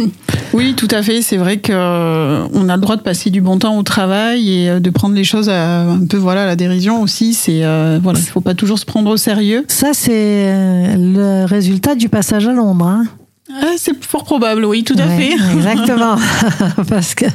Oui, 0.52 0.74
tout 0.74 0.88
à 0.90 1.02
fait. 1.02 1.22
C'est 1.22 1.36
vrai 1.36 1.58
que 1.58 1.72
euh, 1.72 2.46
a 2.46 2.76
le 2.76 2.80
droit 2.80 2.96
de 2.96 3.02
passer 3.02 3.30
du 3.30 3.40
bon 3.40 3.58
temps 3.58 3.76
au 3.76 3.82
travail 3.82 4.50
et 4.50 4.70
euh, 4.70 4.80
de 4.80 4.90
prendre 4.90 5.14
les 5.14 5.24
choses 5.24 5.48
à, 5.48 5.82
un 5.82 6.06
peu 6.06 6.16
voilà 6.16 6.44
à 6.44 6.46
la 6.46 6.56
dérision 6.56 7.02
aussi. 7.02 7.34
C'est 7.34 7.64
euh, 7.64 7.98
voilà, 8.02 8.18
il 8.18 8.26
faut 8.26 8.40
pas 8.40 8.54
toujours 8.54 8.78
se 8.78 8.86
prendre 8.86 9.10
au 9.10 9.16
sérieux. 9.16 9.64
Ça, 9.68 9.90
c'est 9.92 10.96
le 10.96 11.44
résultat 11.44 11.94
du 11.94 12.08
passage 12.08 12.46
à 12.48 12.52
Londres. 12.52 12.86
Hein 12.86 13.06
Ah, 13.52 13.72
c'est 13.76 14.02
fort 14.04 14.24
probable, 14.24 14.64
oui, 14.64 14.84
tout 14.84 14.94
à 14.98 15.06
Ouais, 15.06 15.16
fait. 15.32 15.32
Exactement. 15.56 16.16
Parce 16.88 17.14
que 17.14 17.26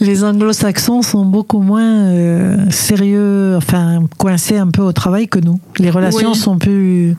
les 0.00 0.24
anglo-saxons 0.24 1.02
sont 1.02 1.24
beaucoup 1.26 1.60
moins 1.60 1.82
euh, 2.06 2.56
sérieux, 2.70 3.54
enfin, 3.56 4.04
coincés 4.16 4.56
un 4.56 4.68
peu 4.68 4.80
au 4.82 4.92
travail 4.92 5.28
que 5.28 5.38
nous. 5.38 5.60
Les 5.78 5.90
relations 5.90 6.32
Oui. 6.32 6.38
sont 6.38 6.56
plus, 6.56 7.14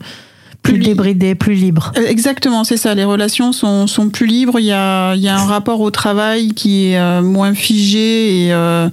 plus 0.62 0.78
débridées, 0.78 1.34
plus 1.34 1.54
libres. 1.54 1.92
Euh, 1.98 2.06
Exactement, 2.08 2.64
c'est 2.64 2.76
ça. 2.76 2.94
Les 2.94 3.04
relations 3.04 3.52
sont, 3.52 3.86
sont 3.86 4.08
plus 4.10 4.26
libres. 4.26 4.60
Il 4.60 4.66
y 4.66 4.72
a, 4.72 5.14
il 5.14 5.20
y 5.20 5.28
a 5.28 5.36
un 5.36 5.44
rapport 5.44 5.80
au 5.80 5.90
travail 5.90 6.52
qui 6.54 6.86
est 6.86 6.98
euh, 6.98 7.20
moins 7.20 7.52
figé 7.54 8.46
et, 8.46 8.52
euh, 8.52 8.88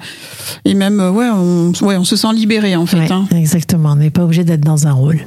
et 0.66 0.74
même, 0.74 1.00
euh, 1.00 1.12
ouais 1.12 1.28
on, 1.30 1.72
ouais, 1.86 1.98
on 1.98 2.04
se 2.04 2.16
sent 2.16 2.34
libéré 2.34 2.76
en 2.76 2.86
fait. 2.86 3.00
Ouais, 3.00 3.12
hein. 3.12 3.28
Exactement. 3.36 3.92
On 3.92 3.96
n'est 3.98 4.10
pas 4.10 4.24
obligé 4.24 4.44
d'être 4.44 4.66
dans 4.66 4.88
un 4.88 4.94
rôle. 4.94 5.20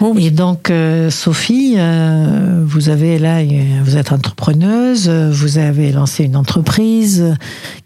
Oh 0.00 0.12
oui. 0.14 0.26
Et 0.26 0.30
donc, 0.30 0.70
euh, 0.70 1.10
Sophie, 1.10 1.74
euh, 1.76 2.62
vous 2.66 2.88
avez 2.88 3.18
là, 3.18 3.38
vous 3.84 3.96
êtes 3.96 4.10
entrepreneuse, 4.12 5.08
vous 5.08 5.58
avez 5.58 5.92
lancé 5.92 6.24
une 6.24 6.36
entreprise. 6.36 7.36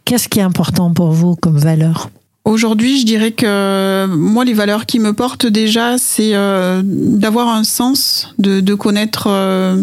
Qu'est-ce 0.04 0.28
qui 0.28 0.38
est 0.38 0.42
important 0.42 0.92
pour 0.92 1.10
vous 1.10 1.36
comme 1.36 1.58
valeur? 1.58 2.08
Aujourd'hui, 2.48 2.98
je 2.98 3.04
dirais 3.04 3.32
que 3.32 4.06
moi, 4.06 4.42
les 4.46 4.54
valeurs 4.54 4.86
qui 4.86 4.98
me 5.00 5.12
portent 5.12 5.44
déjà, 5.46 5.98
c'est 5.98 6.30
euh, 6.34 6.80
d'avoir 6.84 7.48
un 7.48 7.62
sens, 7.62 8.32
de, 8.38 8.60
de 8.60 8.74
connaître 8.74 9.26
euh, 9.26 9.82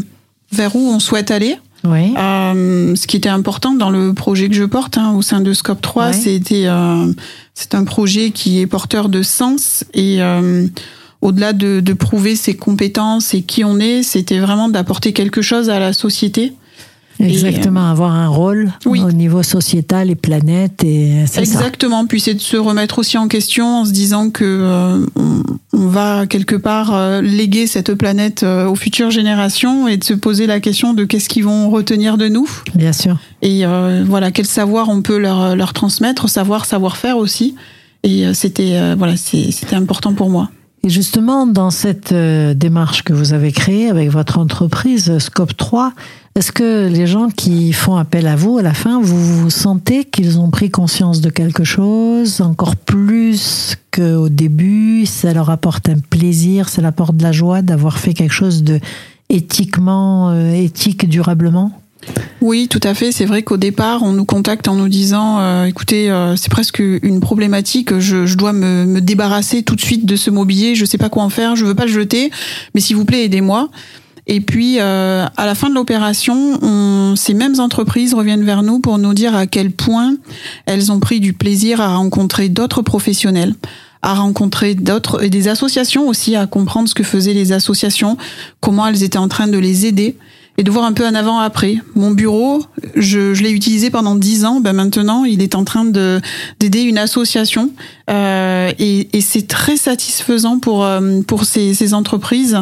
vers 0.51 0.75
où 0.75 0.79
on 0.79 0.99
souhaite 0.99 1.29
aller. 1.29 1.57
Oui. 1.83 2.15
Euh, 2.17 2.95
ce 2.95 3.05
qui 3.05 3.17
était 3.17 3.29
important 3.29 3.75
dans 3.75 3.91
le 3.91 4.13
projet 4.15 4.49
que 4.49 4.55
je 4.55 4.63
porte 4.63 4.97
hein, 4.97 5.13
au 5.15 5.21
sein 5.21 5.41
de 5.41 5.53
Scope 5.53 5.79
3, 5.81 6.07
Ouais. 6.07 6.13
c'était 6.13 6.65
euh, 6.65 7.05
c'est 7.53 7.75
un 7.75 7.83
projet 7.83 8.31
qui 8.31 8.59
est 8.59 8.65
porteur 8.65 9.09
de 9.09 9.21
sens 9.21 9.83
et 9.93 10.23
euh, 10.23 10.65
au-delà 11.21 11.53
de, 11.53 11.81
de 11.81 11.93
prouver 11.93 12.35
ses 12.35 12.55
compétences 12.55 13.35
et 13.35 13.43
qui 13.43 13.63
on 13.63 13.77
est, 13.79 14.01
c'était 14.01 14.39
vraiment 14.39 14.69
d'apporter 14.69 15.13
quelque 15.13 15.43
chose 15.43 15.69
à 15.69 15.77
la 15.79 15.93
société. 15.93 16.53
Exactement, 17.19 17.89
avoir 17.89 18.11
un 18.11 18.27
rôle 18.27 18.71
Oui. 18.85 19.01
au 19.01 19.11
niveau 19.11 19.41
sociétal 19.43 20.09
et 20.09 20.15
planète. 20.15 20.83
Et 20.83 21.25
ça. 21.27 21.41
Exactement. 21.41 22.05
Puis 22.05 22.19
c'est 22.19 22.33
de 22.33 22.39
se 22.39 22.57
remettre 22.57 22.99
aussi 22.99 23.17
en 23.17 23.27
question 23.27 23.81
en 23.81 23.85
se 23.85 23.91
disant 23.91 24.29
que 24.29 24.43
euh, 24.43 25.05
on, 25.15 25.41
on 25.73 25.87
va 25.87 26.25
quelque 26.27 26.55
part 26.55 26.93
euh, 26.93 27.21
léguer 27.21 27.67
cette 27.67 27.93
planète 27.93 28.43
euh, 28.43 28.67
aux 28.67 28.75
futures 28.75 29.11
générations 29.11 29.87
et 29.87 29.97
de 29.97 30.03
se 30.03 30.13
poser 30.13 30.45
la 30.47 30.59
question 30.59 30.93
de 30.93 31.03
qu'est-ce 31.05 31.29
qu'ils 31.29 31.45
vont 31.45 31.69
retenir 31.69 32.17
de 32.17 32.27
nous 32.27 32.49
Bien 32.75 32.93
sûr. 32.93 33.17
et 33.41 33.63
voilà 34.05 34.31
quel 34.31 34.45
savoir 34.45 34.89
on 34.89 35.01
peut 35.01 35.17
leur 35.17 35.55
leur 35.55 35.73
transmettre, 35.73 36.29
savoir 36.29 36.65
savoir 36.65 36.97
faire 36.97 37.17
aussi. 37.17 37.55
Et 38.03 38.33
c'était 38.33 38.93
voilà 38.95 39.15
c'était 39.17 39.75
important 39.75 40.13
pour 40.13 40.29
moi. 40.29 40.49
Et 40.85 40.89
justement, 40.89 41.47
dans 41.47 41.71
cette 41.71 42.11
euh, 42.11 42.53
démarche 42.53 43.01
que 43.01 43.11
vous 43.11 43.33
avez 43.33 43.51
créée 43.51 43.89
avec 43.89 44.11
votre 44.11 44.37
entreprise 44.37 45.09
euh, 45.09 45.17
Scope 45.17 45.57
3, 45.57 45.93
est-ce 46.35 46.51
que 46.51 46.87
les 46.87 47.07
gens 47.07 47.29
qui 47.29 47.73
font 47.73 47.95
appel 47.95 48.27
à 48.27 48.35
vous, 48.35 48.59
à 48.59 48.61
la 48.61 48.75
fin, 48.75 49.01
vous, 49.01 49.41
vous 49.41 49.49
sentez 49.49 50.05
qu'ils 50.05 50.39
ont 50.39 50.51
pris 50.51 50.69
conscience 50.69 51.21
de 51.21 51.31
quelque 51.31 51.63
chose, 51.63 52.39
encore 52.39 52.75
plus 52.75 53.77
qu'au 53.91 54.29
début? 54.29 55.07
Ça 55.07 55.33
leur 55.33 55.49
apporte 55.49 55.89
un 55.89 55.97
plaisir, 55.97 56.69
ça 56.69 56.83
leur 56.83 56.89
apporte 56.89 57.17
de 57.17 57.23
la 57.23 57.31
joie 57.31 57.63
d'avoir 57.63 57.97
fait 57.97 58.13
quelque 58.13 58.33
chose 58.33 58.63
de 58.63 58.79
éthiquement, 59.29 60.29
euh, 60.29 60.51
éthique 60.53 61.09
durablement? 61.09 61.71
Oui, 62.41 62.67
tout 62.67 62.79
à 62.83 62.93
fait. 62.93 63.11
C'est 63.11 63.25
vrai 63.25 63.43
qu'au 63.43 63.57
départ, 63.57 64.03
on 64.03 64.11
nous 64.11 64.25
contacte 64.25 64.67
en 64.67 64.75
nous 64.75 64.87
disant, 64.89 65.39
euh, 65.39 65.65
écoutez, 65.65 66.11
euh, 66.11 66.35
c'est 66.35 66.51
presque 66.51 66.79
une 66.79 67.19
problématique. 67.19 67.97
Je, 67.99 68.25
je 68.25 68.37
dois 68.37 68.53
me, 68.53 68.85
me 68.85 69.01
débarrasser 69.01 69.63
tout 69.63 69.75
de 69.75 69.81
suite 69.81 70.05
de 70.05 70.15
ce 70.15 70.29
mobilier. 70.29 70.75
Je 70.75 70.85
sais 70.85 70.97
pas 70.97 71.09
quoi 71.09 71.23
en 71.23 71.29
faire. 71.29 71.55
Je 71.55 71.65
veux 71.65 71.75
pas 71.75 71.85
le 71.85 71.91
jeter, 71.91 72.31
mais 72.73 72.81
s'il 72.81 72.95
vous 72.95 73.05
plaît, 73.05 73.25
aidez-moi. 73.25 73.69
Et 74.27 74.41
puis, 74.41 74.77
euh, 74.79 75.25
à 75.37 75.45
la 75.45 75.53
fin 75.55 75.69
de 75.69 75.75
l'opération, 75.75 76.57
on- 76.61 77.15
ces 77.15 77.33
mêmes 77.35 77.59
entreprises 77.59 78.13
reviennent 78.13 78.43
vers 78.43 78.63
nous 78.63 78.79
pour 78.79 78.97
nous 78.97 79.13
dire 79.13 79.35
à 79.35 79.45
quel 79.47 79.71
point 79.71 80.15
elles 80.65 80.91
ont 80.91 80.99
pris 80.99 81.19
du 81.19 81.33
plaisir 81.33 81.79
à 81.81 81.95
rencontrer 81.95 82.49
d'autres 82.49 82.81
professionnels 82.81 83.55
à 84.01 84.13
rencontrer 84.13 84.75
d'autres 84.75 85.23
et 85.23 85.31
des 85.31 85.47
associations 85.47 86.07
aussi 86.07 86.35
à 86.35 86.45
comprendre 86.45 86.87
ce 86.87 86.93
que 86.93 87.01
faisaient 87.03 87.33
les 87.33 87.53
associations, 87.53 88.17
comment 88.61 88.85
elles 88.85 89.01
étaient 89.01 89.17
en 89.17 89.27
train 89.27 89.47
de 89.47 89.57
les 89.57 89.87
aider 89.87 90.15
et 90.57 90.63
de 90.63 90.71
voir 90.71 90.85
un 90.85 90.93
peu 90.93 91.05
un 91.05 91.15
avant 91.15 91.39
après. 91.39 91.77
Mon 91.95 92.11
bureau, 92.11 92.63
je, 92.95 93.33
je 93.33 93.43
l'ai 93.43 93.51
utilisé 93.51 93.89
pendant 93.89 94.15
dix 94.15 94.45
ans. 94.45 94.61
Ben 94.61 94.73
maintenant, 94.73 95.25
il 95.25 95.41
est 95.41 95.55
en 95.55 95.65
train 95.65 95.85
de 95.85 96.21
d'aider 96.59 96.81
une 96.81 96.97
association 96.97 97.71
euh, 98.09 98.71
et, 98.79 99.09
et 99.13 99.21
c'est 99.21 99.47
très 99.47 99.77
satisfaisant 99.77 100.59
pour 100.59 100.85
euh, 100.85 101.21
pour 101.27 101.43
ces, 101.43 101.73
ces 101.73 101.93
entreprises 101.93 102.57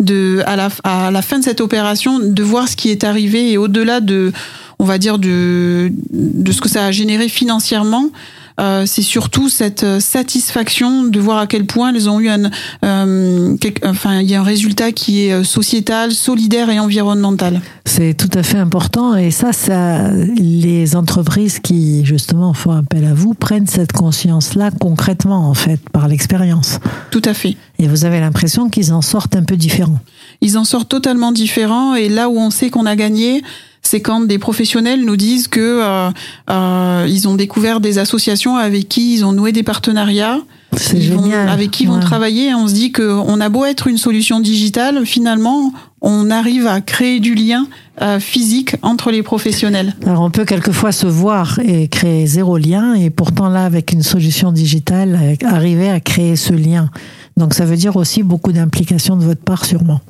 de 0.00 0.42
à 0.46 0.56
la 0.56 0.68
à 0.82 1.10
la 1.10 1.22
fin 1.22 1.38
de 1.38 1.44
cette 1.44 1.60
opération 1.60 2.18
de 2.18 2.42
voir 2.42 2.68
ce 2.68 2.76
qui 2.76 2.90
est 2.90 3.04
arrivé 3.04 3.52
et 3.52 3.58
au-delà 3.58 4.00
de 4.00 4.32
on 4.78 4.84
va 4.84 4.98
dire 4.98 5.18
de 5.18 5.92
de 6.12 6.52
ce 6.52 6.60
que 6.60 6.68
ça 6.68 6.86
a 6.86 6.90
généré 6.90 7.28
financièrement. 7.28 8.10
Euh, 8.58 8.84
c'est 8.86 9.02
surtout 9.02 9.50
cette 9.50 9.84
euh, 9.84 10.00
satisfaction 10.00 11.04
de 11.04 11.20
voir 11.20 11.38
à 11.38 11.46
quel 11.46 11.66
point 11.66 11.92
elles 11.92 12.08
ont 12.08 12.20
eu 12.20 12.28
un, 12.28 12.50
euh, 12.84 13.56
enfin, 13.84 14.20
il 14.20 14.30
y 14.30 14.34
a 14.34 14.40
un 14.40 14.44
résultat 14.44 14.92
qui 14.92 15.26
est 15.26 15.32
euh, 15.32 15.44
sociétal, 15.44 16.12
solidaire 16.12 16.70
et 16.70 16.78
environnemental. 16.78 17.60
C'est 17.84 18.14
tout 18.14 18.30
à 18.32 18.42
fait 18.42 18.56
important 18.56 19.14
et 19.14 19.30
ça, 19.30 19.52
ça, 19.52 20.10
les 20.10 20.96
entreprises 20.96 21.58
qui 21.58 22.04
justement 22.04 22.54
font 22.54 22.72
appel 22.72 23.04
à 23.04 23.12
vous 23.12 23.34
prennent 23.34 23.66
cette 23.66 23.92
conscience-là 23.92 24.70
concrètement 24.80 25.50
en 25.50 25.54
fait 25.54 25.80
par 25.90 26.08
l'expérience. 26.08 26.78
Tout 27.10 27.22
à 27.26 27.34
fait. 27.34 27.56
Et 27.78 27.88
vous 27.88 28.06
avez 28.06 28.20
l'impression 28.20 28.70
qu'ils 28.70 28.92
en 28.92 29.02
sortent 29.02 29.36
un 29.36 29.44
peu 29.44 29.56
différents. 29.56 30.00
Ils 30.40 30.56
en 30.56 30.64
sortent 30.64 30.88
totalement 30.88 31.30
différents 31.30 31.94
et 31.94 32.08
là 32.08 32.30
où 32.30 32.38
on 32.38 32.50
sait 32.50 32.70
qu'on 32.70 32.86
a 32.86 32.96
gagné, 32.96 33.42
c'est 33.86 34.00
quand 34.00 34.20
des 34.20 34.38
professionnels 34.38 35.04
nous 35.04 35.16
disent 35.16 35.48
que 35.48 35.60
euh, 35.82 36.10
euh, 36.50 37.06
ils 37.08 37.28
ont 37.28 37.34
découvert 37.34 37.80
des 37.80 37.98
associations 37.98 38.56
avec 38.56 38.88
qui 38.88 39.14
ils 39.14 39.24
ont 39.24 39.32
noué 39.32 39.52
des 39.52 39.62
partenariats, 39.62 40.38
C'est 40.76 40.98
vont- 41.08 41.22
génial. 41.22 41.48
avec 41.48 41.70
qui 41.70 41.84
ils 41.84 41.88
vont 41.88 41.94
Ouais. 41.94 42.00
travailler. 42.00 42.48
Et 42.48 42.54
on 42.54 42.68
se 42.68 42.74
dit 42.74 42.92
que 42.92 43.02
on 43.02 43.40
a 43.40 43.48
beau 43.48 43.64
être 43.64 43.86
une 43.86 43.98
solution 43.98 44.40
digitale, 44.40 45.06
finalement, 45.06 45.72
on 46.02 46.30
arrive 46.30 46.66
à 46.66 46.80
créer 46.80 47.20
du 47.20 47.34
lien 47.34 47.66
euh, 48.02 48.20
physique 48.20 48.76
entre 48.82 49.10
les 49.10 49.22
professionnels. 49.22 49.94
Alors 50.04 50.20
on 50.22 50.30
peut 50.30 50.44
quelquefois 50.44 50.92
se 50.92 51.06
voir 51.06 51.58
et 51.64 51.88
créer 51.88 52.26
zéro 52.26 52.58
lien 52.58 52.92
et 52.94 53.08
pourtant 53.10 53.48
là 53.48 53.64
avec 53.64 53.92
une 53.92 54.02
solution 54.02 54.52
digitale 54.52 55.14
avec- 55.16 55.42
arriver 55.44 55.88
à 55.88 55.98
créer 56.00 56.36
ce 56.36 56.52
lien. 56.52 56.90
Donc 57.38 57.54
ça 57.54 57.64
veut 57.64 57.76
dire 57.76 57.96
aussi 57.96 58.22
beaucoup 58.22 58.52
d'implication 58.52 59.16
de 59.16 59.24
votre 59.24 59.40
part 59.42 59.64
sûrement. 59.64 60.00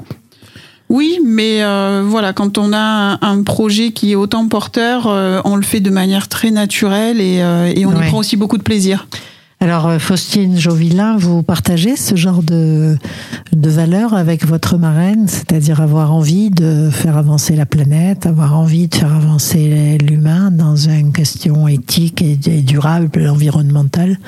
Oui, 0.88 1.18
mais 1.26 1.62
euh, 1.62 2.04
voilà, 2.06 2.32
quand 2.32 2.58
on 2.58 2.72
a 2.72 2.78
un, 2.78 3.18
un 3.20 3.42
projet 3.42 3.90
qui 3.90 4.12
est 4.12 4.14
autant 4.14 4.46
porteur, 4.46 5.06
euh, 5.08 5.40
on 5.44 5.56
le 5.56 5.62
fait 5.62 5.80
de 5.80 5.90
manière 5.90 6.28
très 6.28 6.50
naturelle 6.52 7.20
et, 7.20 7.40
euh, 7.42 7.72
et 7.74 7.84
on 7.86 7.90
Ouais. 7.90 8.06
y 8.06 8.08
prend 8.08 8.18
aussi 8.18 8.36
beaucoup 8.36 8.56
de 8.58 8.62
plaisir. 8.62 9.08
Alors 9.58 9.86
euh, 9.88 9.98
Faustine 9.98 10.58
Jovilin, 10.58 11.16
vous 11.16 11.42
partagez 11.42 11.96
ce 11.96 12.14
genre 12.14 12.42
de, 12.42 12.96
de 13.52 13.70
valeurs 13.70 14.12
avec 14.14 14.46
votre 14.46 14.76
marraine, 14.76 15.26
c'est-à-dire 15.28 15.80
avoir 15.80 16.12
envie 16.12 16.50
de 16.50 16.90
faire 16.92 17.16
avancer 17.16 17.56
la 17.56 17.64
planète, 17.64 18.26
avoir 18.26 18.56
envie 18.58 18.86
de 18.86 18.94
faire 18.94 19.14
avancer 19.14 19.96
l'humain 20.06 20.50
dans 20.52 20.75
une 21.26 21.42
question 21.42 21.68
éthique 21.68 22.22
et, 22.22 22.38
et 22.46 22.62
durable, 22.62 23.26
environnementale. 23.28 24.18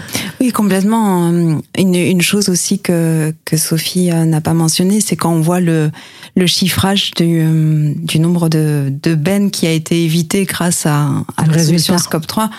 Oui, 0.41 0.51
complètement. 0.51 1.31
Euh, 1.31 1.57
Une, 1.77 1.95
une 1.95 2.21
chose 2.21 2.49
aussi 2.49 2.79
que, 2.81 3.33
que 3.45 3.57
Sophie 3.57 4.11
euh, 4.11 4.25
n'a 4.25 4.41
pas 4.41 4.55
mentionné, 4.55 5.01
c'est 5.01 5.17
quand 5.17 5.33
on 5.33 5.41
voit 5.41 5.61
le, 5.61 5.91
le 6.37 6.47
chiffrage 6.47 7.13
du, 7.13 7.41
euh, 7.41 7.93
du 7.97 8.19
nombre 8.19 8.49
de, 8.49 8.93
de 9.03 9.15
bennes 9.15 9.51
qui 9.51 9.67
a 9.67 9.73
été 9.73 10.05
évité 10.05 10.45
grâce 10.45 10.87
à, 10.87 11.09
à 11.37 11.47
la 11.47 11.53
solution 11.65 11.95
résultat. 11.95 11.99
Scope 11.99 12.27
3. 12.27 12.51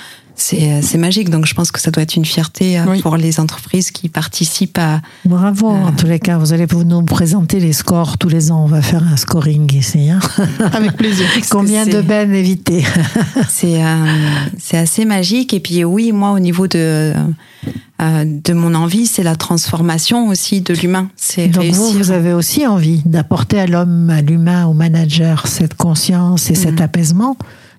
C'est 0.41 0.71
euh, 0.71 0.79
c'est 0.81 0.97
magique, 0.97 1.29
donc 1.29 1.45
je 1.45 1.53
pense 1.53 1.69
que 1.71 1.79
ça 1.81 1.91
doit 1.91 2.01
être 2.03 2.15
une 2.15 2.23
fierté 2.25 2.79
euh, 2.79 2.83
Oui. 2.87 3.01
pour 3.01 3.17
les 3.17 3.39
entreprises 3.41 3.91
qui 3.91 4.07
participent 4.07 4.77
à... 4.77 5.01
Bravo 5.25 5.67
en 5.67 5.87
Euh. 5.87 5.91
tous 5.97 6.05
les 6.07 6.19
cas, 6.19 6.37
vous 6.37 6.53
allez 6.53 6.65
nous 6.85 7.03
présenter 7.03 7.59
les 7.59 7.73
scores 7.73 8.17
tous 8.17 8.29
les 8.29 8.49
ans, 8.51 8.63
on 8.63 8.67
va 8.67 8.81
faire 8.81 9.03
un 9.03 9.17
scoring 9.17 9.71
ici. 9.73 10.09
hein. 10.09 10.19
Avec 10.73 10.93
plaisir. 10.93 11.25
Combien 11.49 11.85
de 11.85 11.99
bennes 12.01 12.33
évitées? 12.33 12.85
C'est 13.49 13.83
euh, 13.83 14.05
c'est 14.57 14.77
assez 14.77 15.03
magique. 15.05 15.53
Et 15.53 15.59
puis 15.59 15.83
oui, 15.83 16.11
moi, 16.13 16.31
au 16.31 16.39
niveau 16.39 16.67
de, 16.67 17.13
euh, 18.01 18.25
de 18.25 18.53
mon 18.53 18.73
envie, 18.75 19.07
c'est 19.07 19.23
la 19.23 19.35
transformation 19.35 20.27
aussi 20.29 20.61
de 20.61 20.73
l'humain. 20.73 21.09
C'est 21.17 21.47
Donc 21.49 21.63
réussir. 21.63 21.81
vous, 21.81 21.91
vous 21.91 22.11
avez 22.11 22.31
aussi 22.33 22.65
envie 22.65 23.01
d'apporter 23.05 23.59
à 23.59 23.67
l'homme, 23.67 24.09
à 24.09 24.21
l'humain, 24.21 24.65
au 24.67 24.73
manager 24.73 25.47
cette 25.47 25.73
conscience 25.75 26.49
et 26.49 26.55
cet 26.55 26.75
Mhm. 26.75 26.75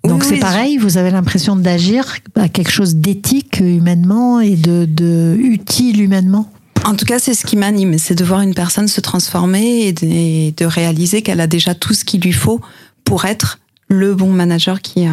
Oui, 0.05 0.11
Donc 0.11 0.25
c'est 0.25 0.35
oui, 0.35 0.41
pareil, 0.41 0.77
vous 0.79 0.97
avez 0.97 1.11
l'impression 1.11 1.57
d'agir 1.57 2.17
à 2.35 2.49
quelque 2.49 2.71
chose 2.71 2.97
d'éthique 2.97 3.61
humainement 3.61 4.41
et 4.41 4.57
de, 4.57 4.87
de 4.87 5.37
utile 5.39 6.01
humainement? 6.01 6.51
En 6.87 6.95
tout 6.95 7.05
cas, 7.05 7.19
c'est 7.19 7.35
ce 7.35 7.45
qui 7.45 7.57
m'anime, 7.57 7.99
c'est 7.99 8.15
de 8.15 8.25
voir 8.25 8.41
une 8.41 8.55
personne 8.55 8.89
se 8.89 9.03
transformer 9.03 9.83
et 9.89 9.93
de, 9.93 10.07
et 10.07 10.55
de 10.57 10.65
réaliser 10.65 11.21
qu'elle 11.21 11.41
a 11.43 11.47
déjà 11.47 11.75
tout 11.75 11.93
ce 11.93 12.07
qu'il 12.07 12.23
lui 12.23 12.33
faut 12.33 12.61
pour 13.05 13.27
être 13.27 13.59
le 13.89 14.15
bon 14.15 14.31
manager 14.31 14.81
qui, 14.81 15.05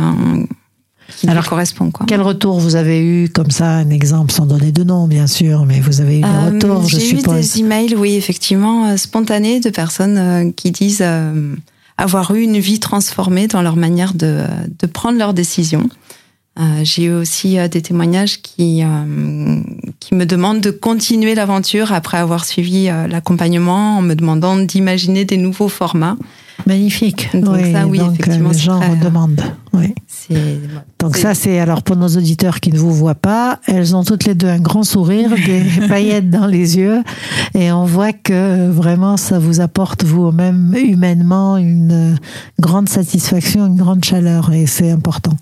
qui 1.18 1.28
Alors, 1.30 1.44
lui 1.44 1.50
correspond. 1.50 1.92
Quoi. 1.92 2.06
Quel 2.08 2.22
retour 2.22 2.58
vous 2.60 2.76
avez 2.78 3.02
eu 3.06 3.28
comme 3.28 3.52
ça, 3.52 3.70
un 3.70 3.90
exemple 3.90 4.32
sans 4.32 4.46
donner 4.46 4.72
de 4.72 4.84
nom 4.86 5.08
bien 5.08 5.28
sûr, 5.28 5.66
mais 5.66 5.82
vous 5.82 6.00
avez 6.00 6.20
eu 6.20 6.22
des 6.22 6.28
Euh, 6.28 6.52
retours, 6.52 6.88
je 6.88 6.98
J'ai 7.00 7.12
eu 7.14 7.18
suppose? 7.18 7.34
des 7.36 7.60
emails, 7.60 7.96
oui, 7.96 8.16
effectivement, 8.16 8.86
euh, 8.88 8.96
spontanés 8.98 9.60
de 9.60 9.70
personnes 9.70 10.18
euh, 10.18 10.52
qui 10.56 10.72
disent 10.72 11.02
euh, 11.02 11.54
avoir 11.98 12.34
eu 12.36 12.42
une 12.42 12.60
vie 12.60 12.80
transformée 12.80 13.48
dans 13.48 13.62
leur 13.62 13.76
manière 13.76 14.14
de, 14.14 14.44
de 14.80 14.88
prendre 14.88 15.18
leurs 15.18 15.34
décisions. 15.34 15.90
Euh, 16.60 16.82
J'ai 16.84 17.04
eu 17.04 17.12
aussi 17.14 17.60
euh, 17.60 17.68
des 17.68 17.82
témoignages 17.82 18.42
qui, 18.42 18.84
euh, 18.84 19.62
qui 20.00 20.16
me 20.16 20.26
demandent 20.26 20.62
de 20.62 20.72
continuer 20.72 21.36
l'aventure 21.36 21.94
après 21.94 22.18
avoir 22.18 22.46
suivi 22.46 22.90
euh, 22.90 23.08
l'accompagnement 23.08 23.98
en 23.98 24.02
me 24.02 24.16
demandant 24.16 24.58
d'imaginer 24.58 25.24
des 25.24 25.38
nouveaux 25.38 25.70
formats. 25.70 26.18
Magnifique. 26.66 27.30
Donc 27.36 27.60
ça, 27.72 27.86
oui, 27.86 28.00
donc, 28.00 28.14
effectivement, 28.14 28.50
les 28.50 28.58
gens 28.58 28.80
très, 28.80 28.90
redemandent. 28.90 29.44
Oui. 29.74 29.94
Donc 31.00 31.16
ça, 31.16 31.36
c'est 31.36 31.60
alors 31.60 31.84
pour 31.84 31.96
nos 31.96 32.08
auditeurs 32.08 32.60
qui 32.60 32.72
ne 32.72 32.80
vous 32.80 32.94
voient 32.94 33.16
pas, 33.16 33.60
elles 33.68 33.96
ont 33.96 34.04
toutes 34.04 34.26
les 34.26 34.34
deux 34.34 34.48
un 34.48 34.60
grand 34.60 34.84
sourire, 34.84 35.30
des 35.46 35.88
paillettes 35.88 36.30
dans 36.32 36.48
les 36.48 36.78
yeux, 36.78 37.04
et 37.54 37.72
on 37.72 37.86
voit 37.86 38.12
que 38.12 38.70
vraiment 38.70 39.16
ça 39.16 39.38
vous 39.38 39.62
apporte 39.62 40.04
vous-même 40.04 40.74
humainement 40.76 41.58
une 41.58 42.18
grande 42.60 42.90
satisfaction, 42.90 43.68
une 43.68 43.78
grande 43.78 44.04
chaleur, 44.04 44.52
et 44.52 44.66
c'est 44.66 44.90
important. 44.90 45.38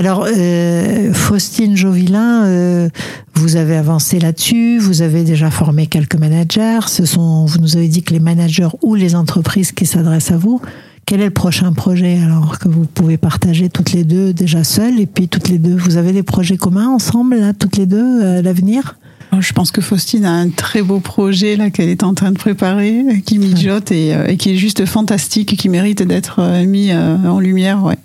Alors, 0.00 0.26
euh, 0.26 1.12
Faustine 1.12 1.76
Jovilin, 1.76 2.46
euh, 2.46 2.88
vous 3.34 3.56
avez 3.56 3.76
avancé 3.76 4.18
là-dessus, 4.18 4.78
vous 4.78 5.02
avez 5.02 5.24
déjà 5.24 5.50
formé 5.50 5.88
quelques 5.88 6.14
managers. 6.14 6.80
Ce 6.86 7.04
sont, 7.04 7.44
vous 7.44 7.58
nous 7.58 7.76
avez 7.76 7.86
dit 7.86 8.02
que 8.02 8.14
les 8.14 8.18
managers 8.18 8.70
ou 8.80 8.94
les 8.94 9.14
entreprises 9.14 9.72
qui 9.72 9.84
s'adressent 9.84 10.30
à 10.30 10.38
vous. 10.38 10.58
Quel 11.04 11.20
est 11.20 11.26
le 11.26 11.30
prochain 11.30 11.74
projet 11.74 12.18
alors 12.24 12.58
que 12.58 12.70
vous 12.70 12.86
pouvez 12.86 13.18
partager 13.18 13.68
toutes 13.68 13.92
les 13.92 14.04
deux 14.04 14.32
déjà 14.32 14.64
seules 14.64 14.98
et 15.00 15.06
puis 15.06 15.28
toutes 15.28 15.50
les 15.50 15.58
deux 15.58 15.76
Vous 15.76 15.98
avez 15.98 16.12
des 16.12 16.22
projets 16.22 16.56
communs 16.56 16.88
ensemble 16.88 17.36
là, 17.36 17.52
toutes 17.52 17.76
les 17.76 17.84
deux 17.84 18.22
à 18.22 18.40
l'avenir? 18.40 18.96
Je 19.38 19.52
pense 19.52 19.70
que 19.70 19.82
Faustine 19.82 20.24
a 20.24 20.32
un 20.32 20.48
très 20.48 20.80
beau 20.80 20.98
projet 20.98 21.56
là 21.56 21.68
qu'elle 21.68 21.90
est 21.90 22.04
en 22.04 22.14
train 22.14 22.32
de 22.32 22.38
préparer, 22.38 23.00
euh, 23.00 23.18
qui 23.22 23.38
mijote 23.38 23.92
et, 23.92 24.14
euh, 24.14 24.28
et 24.28 24.38
qui 24.38 24.52
est 24.52 24.56
juste 24.56 24.86
fantastique, 24.86 25.58
qui 25.58 25.68
mérite 25.68 26.02
d'être 26.02 26.38
euh, 26.38 26.64
mis 26.64 26.90
euh, 26.90 27.16
en 27.18 27.38
lumière. 27.38 27.84
Ouais. 27.84 27.98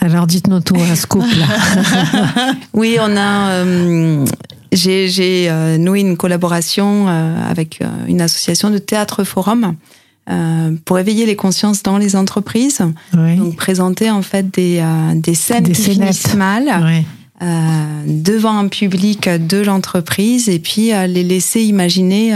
Alors 0.00 0.26
dites-nous 0.26 0.60
tout 0.60 0.76
un 0.76 0.94
scoop 0.94 1.24
là. 1.38 2.54
Oui, 2.74 2.96
on 3.00 3.16
a. 3.16 3.50
euh, 3.50 4.24
j'ai 4.72 5.48
euh, 5.48 5.78
noué 5.78 6.00
une 6.00 6.16
collaboration 6.16 7.06
euh, 7.08 7.50
avec 7.50 7.80
une 8.08 8.20
association 8.20 8.70
de 8.70 8.78
théâtre 8.78 9.24
forum 9.24 9.74
pour 10.84 10.98
éveiller 10.98 11.24
les 11.24 11.36
consciences 11.36 11.82
dans 11.84 11.98
les 11.98 12.16
entreprises. 12.16 12.80
Oui. 13.16 13.36
Donc 13.36 13.54
présenter 13.56 14.10
en 14.10 14.22
fait 14.22 14.52
des, 14.52 14.84
des 15.14 15.34
scènes 15.36 15.62
Des 15.62 15.72
qui 15.72 15.82
finissent 15.82 16.34
mal 16.34 16.64
Oui. 16.84 17.46
devant 18.06 18.58
un 18.58 18.66
public 18.66 19.28
de 19.28 19.58
l'entreprise 19.62 20.48
et 20.48 20.58
puis 20.58 20.90
les 21.06 21.22
laisser 21.22 21.62
imaginer 21.62 22.34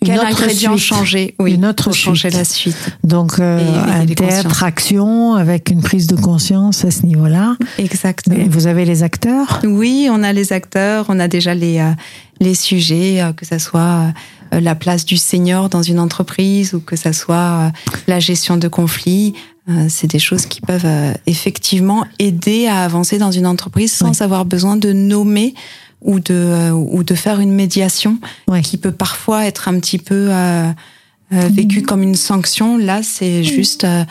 Une 0.00 0.08
quel 0.08 0.18
autre 0.18 0.28
ingrédient 0.28 0.76
suite. 0.76 0.84
changer? 0.96 1.34
Oui, 1.40 1.54
Une 1.54 1.66
autre 1.66 1.84
pour 1.84 1.94
changer 1.94 2.30
la 2.30 2.44
suite. 2.44 2.76
Donc 3.02 3.40
euh, 3.40 3.58
Et 3.58 3.92
un 4.02 4.06
théâtre 4.06 4.62
action 4.62 5.34
avec 5.34 5.70
une 5.70 5.80
prise 5.82 6.06
de 6.06 6.14
conscience 6.14 6.84
à 6.84 6.90
ce 6.92 7.04
niveau-là. 7.04 7.56
Exactement. 7.78 8.36
Vous 8.48 8.68
avez 8.68 8.84
les 8.84 9.02
acteurs? 9.02 9.60
Oui, 9.64 10.08
on 10.10 10.22
a 10.22 10.32
les 10.32 10.52
acteurs, 10.52 11.06
on 11.08 11.18
a 11.18 11.26
déjà 11.26 11.52
les, 11.54 11.78
euh, 11.80 11.90
les 12.40 12.54
sujets, 12.54 13.20
euh, 13.20 13.32
que 13.32 13.44
ça 13.44 13.58
soit 13.58 14.12
euh, 14.52 14.60
la 14.60 14.76
place 14.76 15.04
du 15.04 15.16
senior 15.16 15.68
dans 15.68 15.82
une 15.82 15.98
entreprise 15.98 16.74
ou 16.74 16.80
que 16.80 16.94
ça 16.94 17.12
soit 17.12 17.34
euh, 17.36 17.70
la 18.06 18.20
gestion 18.20 18.56
de 18.56 18.68
conflits. 18.68 19.34
Euh, 19.68 19.86
C'est 19.88 20.06
des 20.06 20.20
choses 20.20 20.46
qui 20.46 20.60
peuvent 20.60 20.86
euh, 20.86 21.12
effectivement 21.26 22.06
aider 22.20 22.68
à 22.68 22.84
avancer 22.84 23.18
dans 23.18 23.32
une 23.32 23.46
entreprise 23.46 23.92
sans 23.92 24.22
avoir 24.22 24.44
besoin 24.44 24.76
de 24.76 24.92
nommer 24.92 25.54
ou 26.02 26.20
de, 26.20 26.34
euh, 26.34 26.70
ou 26.70 27.02
de 27.02 27.14
faire 27.14 27.40
une 27.40 27.52
médiation 27.52 28.18
Oui. 28.48 28.62
qui 28.62 28.76
peut 28.76 28.92
parfois 28.92 29.46
être 29.46 29.68
un 29.68 29.78
petit 29.80 29.98
peu 29.98 30.28
euh, 30.30 30.70
euh, 31.32 31.48
vécue 31.52 31.82
comme 31.82 32.02
une 32.02 32.14
sanction. 32.14 32.78
Là, 32.78 33.00
c'est 33.02 33.42
juste 33.44 33.84
euh, 33.84 34.04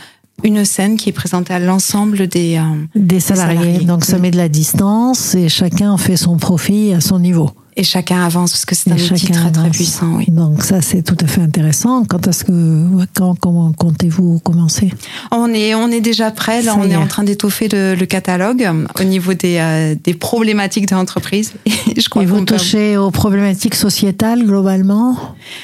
une 0.43 0.65
scène 0.65 0.97
qui 0.97 1.09
est 1.09 1.13
présentée 1.13 1.53
à 1.53 1.59
l'ensemble 1.59 2.27
des... 2.27 2.57
euh, 2.57 2.61
Des 2.95 3.19
salariés. 3.19 3.57
salariés. 3.57 3.85
Donc 3.85 4.03
ça 4.05 4.17
Mm. 4.17 4.21
met 4.21 4.31
de 4.31 4.37
la 4.37 4.49
distance 4.49 5.33
et 5.33 5.49
chacun 5.49 5.97
fait 5.97 6.17
son 6.17 6.37
profit 6.37 6.93
à 6.93 7.01
son 7.01 7.19
niveau. 7.19 7.51
Et 7.79 7.83
chacun 7.83 8.25
avance 8.25 8.53
parce 8.53 8.65
que 8.65 8.73
c'est 8.73 8.91
un 8.91 8.95
outil 8.95 9.27
très 9.31 9.51
très 9.51 9.69
puissant. 9.69 10.15
Oui. 10.15 10.25
Donc 10.29 10.63
ça 10.63 10.81
c'est 10.81 11.03
tout 11.03 11.15
à 11.23 11.27
fait 11.27 11.41
intéressant. 11.41 12.03
Quand 12.05 12.25
est-ce 12.27 12.43
que 12.43 13.05
quand 13.13 13.35
comment 13.39 13.71
comptez-vous 13.71 14.39
commencer? 14.39 14.91
On 15.31 15.53
est 15.53 15.75
on 15.75 15.89
est 15.91 16.01
déjà 16.01 16.31
prêt. 16.31 16.63
Là, 16.63 16.71
Ça 16.73 16.77
on 16.81 16.85
est 16.89 16.93
est. 16.93 16.95
en 16.95 17.05
train 17.05 17.23
d'étoffer 17.23 17.67
le, 17.67 17.93
le 17.93 18.05
catalogue 18.07 18.63
euh, 18.63 18.85
au 18.99 19.03
niveau 19.03 19.35
des 19.35 19.57
euh, 19.59 19.93
des 20.03 20.15
problématiques 20.15 20.89
de 20.89 20.95
l'entreprise. 20.95 21.53
Et 21.67 22.01
je 22.01 22.09
crois 22.09 22.23
Et 22.23 22.25
vous 22.25 22.43
peut- 22.43 22.57
touchez 22.57 22.97
aux 22.97 23.11
problématiques 23.11 23.75
sociétales 23.75 24.43
globalement? 24.43 25.15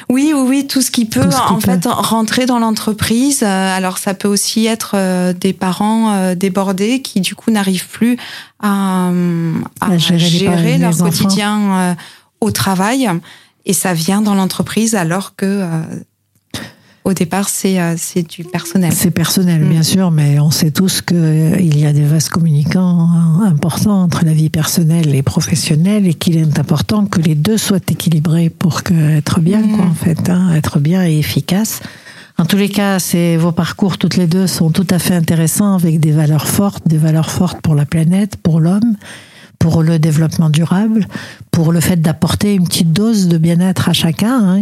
Oui, 0.08 0.34
oui, 0.36 0.42
oui, 0.48 0.68
tout 0.68 0.84
ce 0.84 0.92
qui 0.92 1.06
peut 1.06 1.22
Tout 1.24 1.32
ce 1.32 1.36
qui 1.38 1.42
en 1.42 1.56
peut. 1.56 1.72
fait 1.72 1.86
rentrer 1.88 2.46
dans 2.46 2.60
l'entreprise. 2.60 3.42
Euh, 3.42 3.76
Alors 3.78 3.98
ça 3.98 4.14
peut 4.14 4.28
aussi 4.28 4.68
être 4.68 4.92
euh, 4.94 5.34
des 5.34 5.54
parents 5.54 6.36
débordés 6.36 7.02
qui 7.02 7.22
du 7.22 7.34
coup 7.34 7.50
n'arrivent 7.50 7.88
plus 7.88 8.18
à, 8.64 9.10
euh, 9.10 9.98
gérer 9.98 10.78
leur 10.80 10.90
enfants. 10.94 11.04
quotidien 11.06 11.60
euh, 11.62 11.94
au 12.42 12.50
travail 12.50 13.10
et 13.66 13.74
ça 13.74 13.94
vient 13.94 14.22
dans 14.22 14.34
l'entreprise 14.36 14.96
alors 14.96 15.36
que 15.36 15.46
euh, 15.46 15.82
au 17.04 17.12
départ 17.14 17.50
c'est 17.50 17.82
euh, 17.82 17.96
du 18.30 18.46
personnel. 18.46 18.94
C'est 18.94 19.12
personnel, 19.12 19.62
Mm. 19.66 19.70
bien 19.70 19.84
sûr, 19.84 20.10
mais 20.12 20.40
on 20.40 20.52
sait 20.52 20.72
tous 20.72 21.02
qu'il 21.02 21.78
y 21.78 21.86
a 21.86 21.92
des 21.92 22.06
vases 22.06 22.30
communicants 22.30 23.10
hein, 23.12 23.42
importants 23.46 24.02
entre 24.04 24.24
la 24.24 24.32
vie 24.34 24.50
personnelle 24.50 25.14
et 25.14 25.22
professionnelle 25.22 26.08
et 26.08 26.14
qu'il 26.14 26.38
est 26.38 26.58
important 26.60 27.06
que 27.06 27.20
les 27.20 27.36
deux 27.36 27.58
soient 27.58 27.80
équilibrés 27.90 28.50
pour 28.50 28.84
que, 28.84 28.94
être 29.18 29.42
bien, 29.42 29.60
Mm. 29.60 29.76
quoi, 29.76 29.86
en 29.86 29.94
fait, 29.94 30.30
hein, 30.30 30.54
être 30.56 30.80
bien 30.80 31.06
et 31.06 31.18
efficace. 31.20 31.82
En 32.38 32.46
tous 32.46 32.58
les 32.58 32.70
cas, 32.70 33.00
c'est 33.00 33.38
vos 33.38 33.52
parcours 33.52 33.98
toutes 33.98 34.18
les 34.18 34.28
deux 34.28 34.48
sont 34.48 34.72
tout 34.72 34.88
à 34.90 35.00
fait 35.00 35.14
intéressants 35.14 35.76
avec 35.76 36.00
des 36.00 36.12
valeurs 36.12 36.48
fortes, 36.48 36.88
des 36.88 36.98
valeurs 36.98 37.30
fortes 37.30 37.62
pour 37.62 37.76
la 37.76 37.86
planète, 37.86 38.38
pour 38.38 38.60
l'homme, 38.60 38.96
pour 39.60 39.84
le 39.84 40.00
développement 40.00 40.50
durable, 40.50 41.08
pour 41.52 41.72
le 41.72 41.80
fait 41.80 42.02
d'apporter 42.02 42.56
une 42.56 42.66
petite 42.66 42.92
dose 42.92 43.28
de 43.28 43.38
bien-être 43.38 43.88
à 43.88 43.94
chacun, 43.94 44.62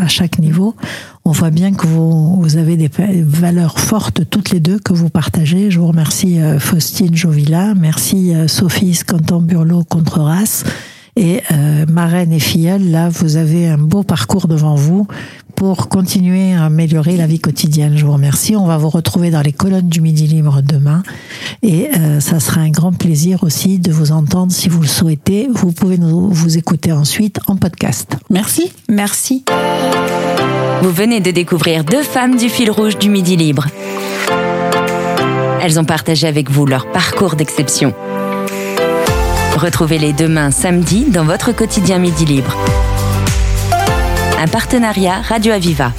à 0.00 0.08
chaque 0.08 0.38
niveau. 0.38 0.76
On 1.24 1.32
voit 1.32 1.50
bien 1.50 1.74
que 1.74 1.86
vous, 1.86 2.40
vous 2.40 2.56
avez 2.56 2.76
des 2.76 2.90
valeurs 3.22 3.78
fortes 3.78 4.22
toutes 4.30 4.50
les 4.50 4.60
deux 4.60 4.78
que 4.78 4.92
vous 4.92 5.10
partagez. 5.10 5.70
Je 5.70 5.80
vous 5.80 5.88
remercie 5.88 6.40
euh, 6.40 6.58
Faustine 6.58 7.14
Jovila, 7.14 7.74
merci 7.74 8.34
euh, 8.34 8.48
Sophie 8.48 8.94
Scantamburlo 8.94 9.84
Contreras 9.84 10.64
et 11.18 11.42
euh, 11.50 11.84
marraine 11.90 12.32
et 12.32 12.38
filleule. 12.38 12.90
Là, 12.90 13.08
vous 13.08 13.36
avez 13.36 13.66
un 13.66 13.76
beau 13.76 14.04
parcours 14.04 14.46
devant 14.46 14.76
vous 14.76 15.06
pour 15.56 15.88
continuer 15.88 16.54
à 16.54 16.66
améliorer 16.66 17.16
la 17.16 17.26
vie 17.26 17.40
quotidienne. 17.40 17.96
Je 17.96 18.06
vous 18.06 18.12
remercie. 18.12 18.54
On 18.54 18.66
va 18.66 18.78
vous 18.78 18.88
retrouver 18.88 19.30
dans 19.30 19.42
les 19.42 19.52
colonnes 19.52 19.88
du 19.88 20.00
Midi 20.00 20.28
Libre 20.28 20.62
demain. 20.62 21.02
Et 21.62 21.88
euh, 21.96 22.20
ça 22.20 22.38
sera 22.38 22.60
un 22.60 22.70
grand 22.70 22.92
plaisir 22.92 23.42
aussi 23.42 23.80
de 23.80 23.90
vous 23.90 24.12
entendre 24.12 24.52
si 24.52 24.68
vous 24.68 24.80
le 24.80 24.86
souhaitez. 24.86 25.48
Vous 25.52 25.72
pouvez 25.72 25.98
nous, 25.98 26.30
vous 26.30 26.56
écouter 26.56 26.92
ensuite 26.92 27.40
en 27.48 27.56
podcast. 27.56 28.16
Merci. 28.30 28.72
Merci. 28.88 29.44
Vous 30.82 30.92
venez 30.92 31.20
de 31.20 31.32
découvrir 31.32 31.82
deux 31.82 32.04
femmes 32.04 32.36
du 32.36 32.48
fil 32.48 32.70
rouge 32.70 32.96
du 32.96 33.08
Midi 33.08 33.34
Libre. 33.34 33.66
Elles 35.60 35.80
ont 35.80 35.84
partagé 35.84 36.28
avec 36.28 36.48
vous 36.48 36.64
leur 36.64 36.88
parcours 36.92 37.34
d'exception. 37.34 37.92
Retrouvez-les 39.58 40.12
demain 40.12 40.52
samedi 40.52 41.06
dans 41.10 41.24
votre 41.24 41.50
quotidien 41.50 41.98
Midi 41.98 42.24
Libre. 42.24 42.56
Un 44.40 44.46
partenariat 44.46 45.20
Radio 45.20 45.52
Aviva. 45.52 45.92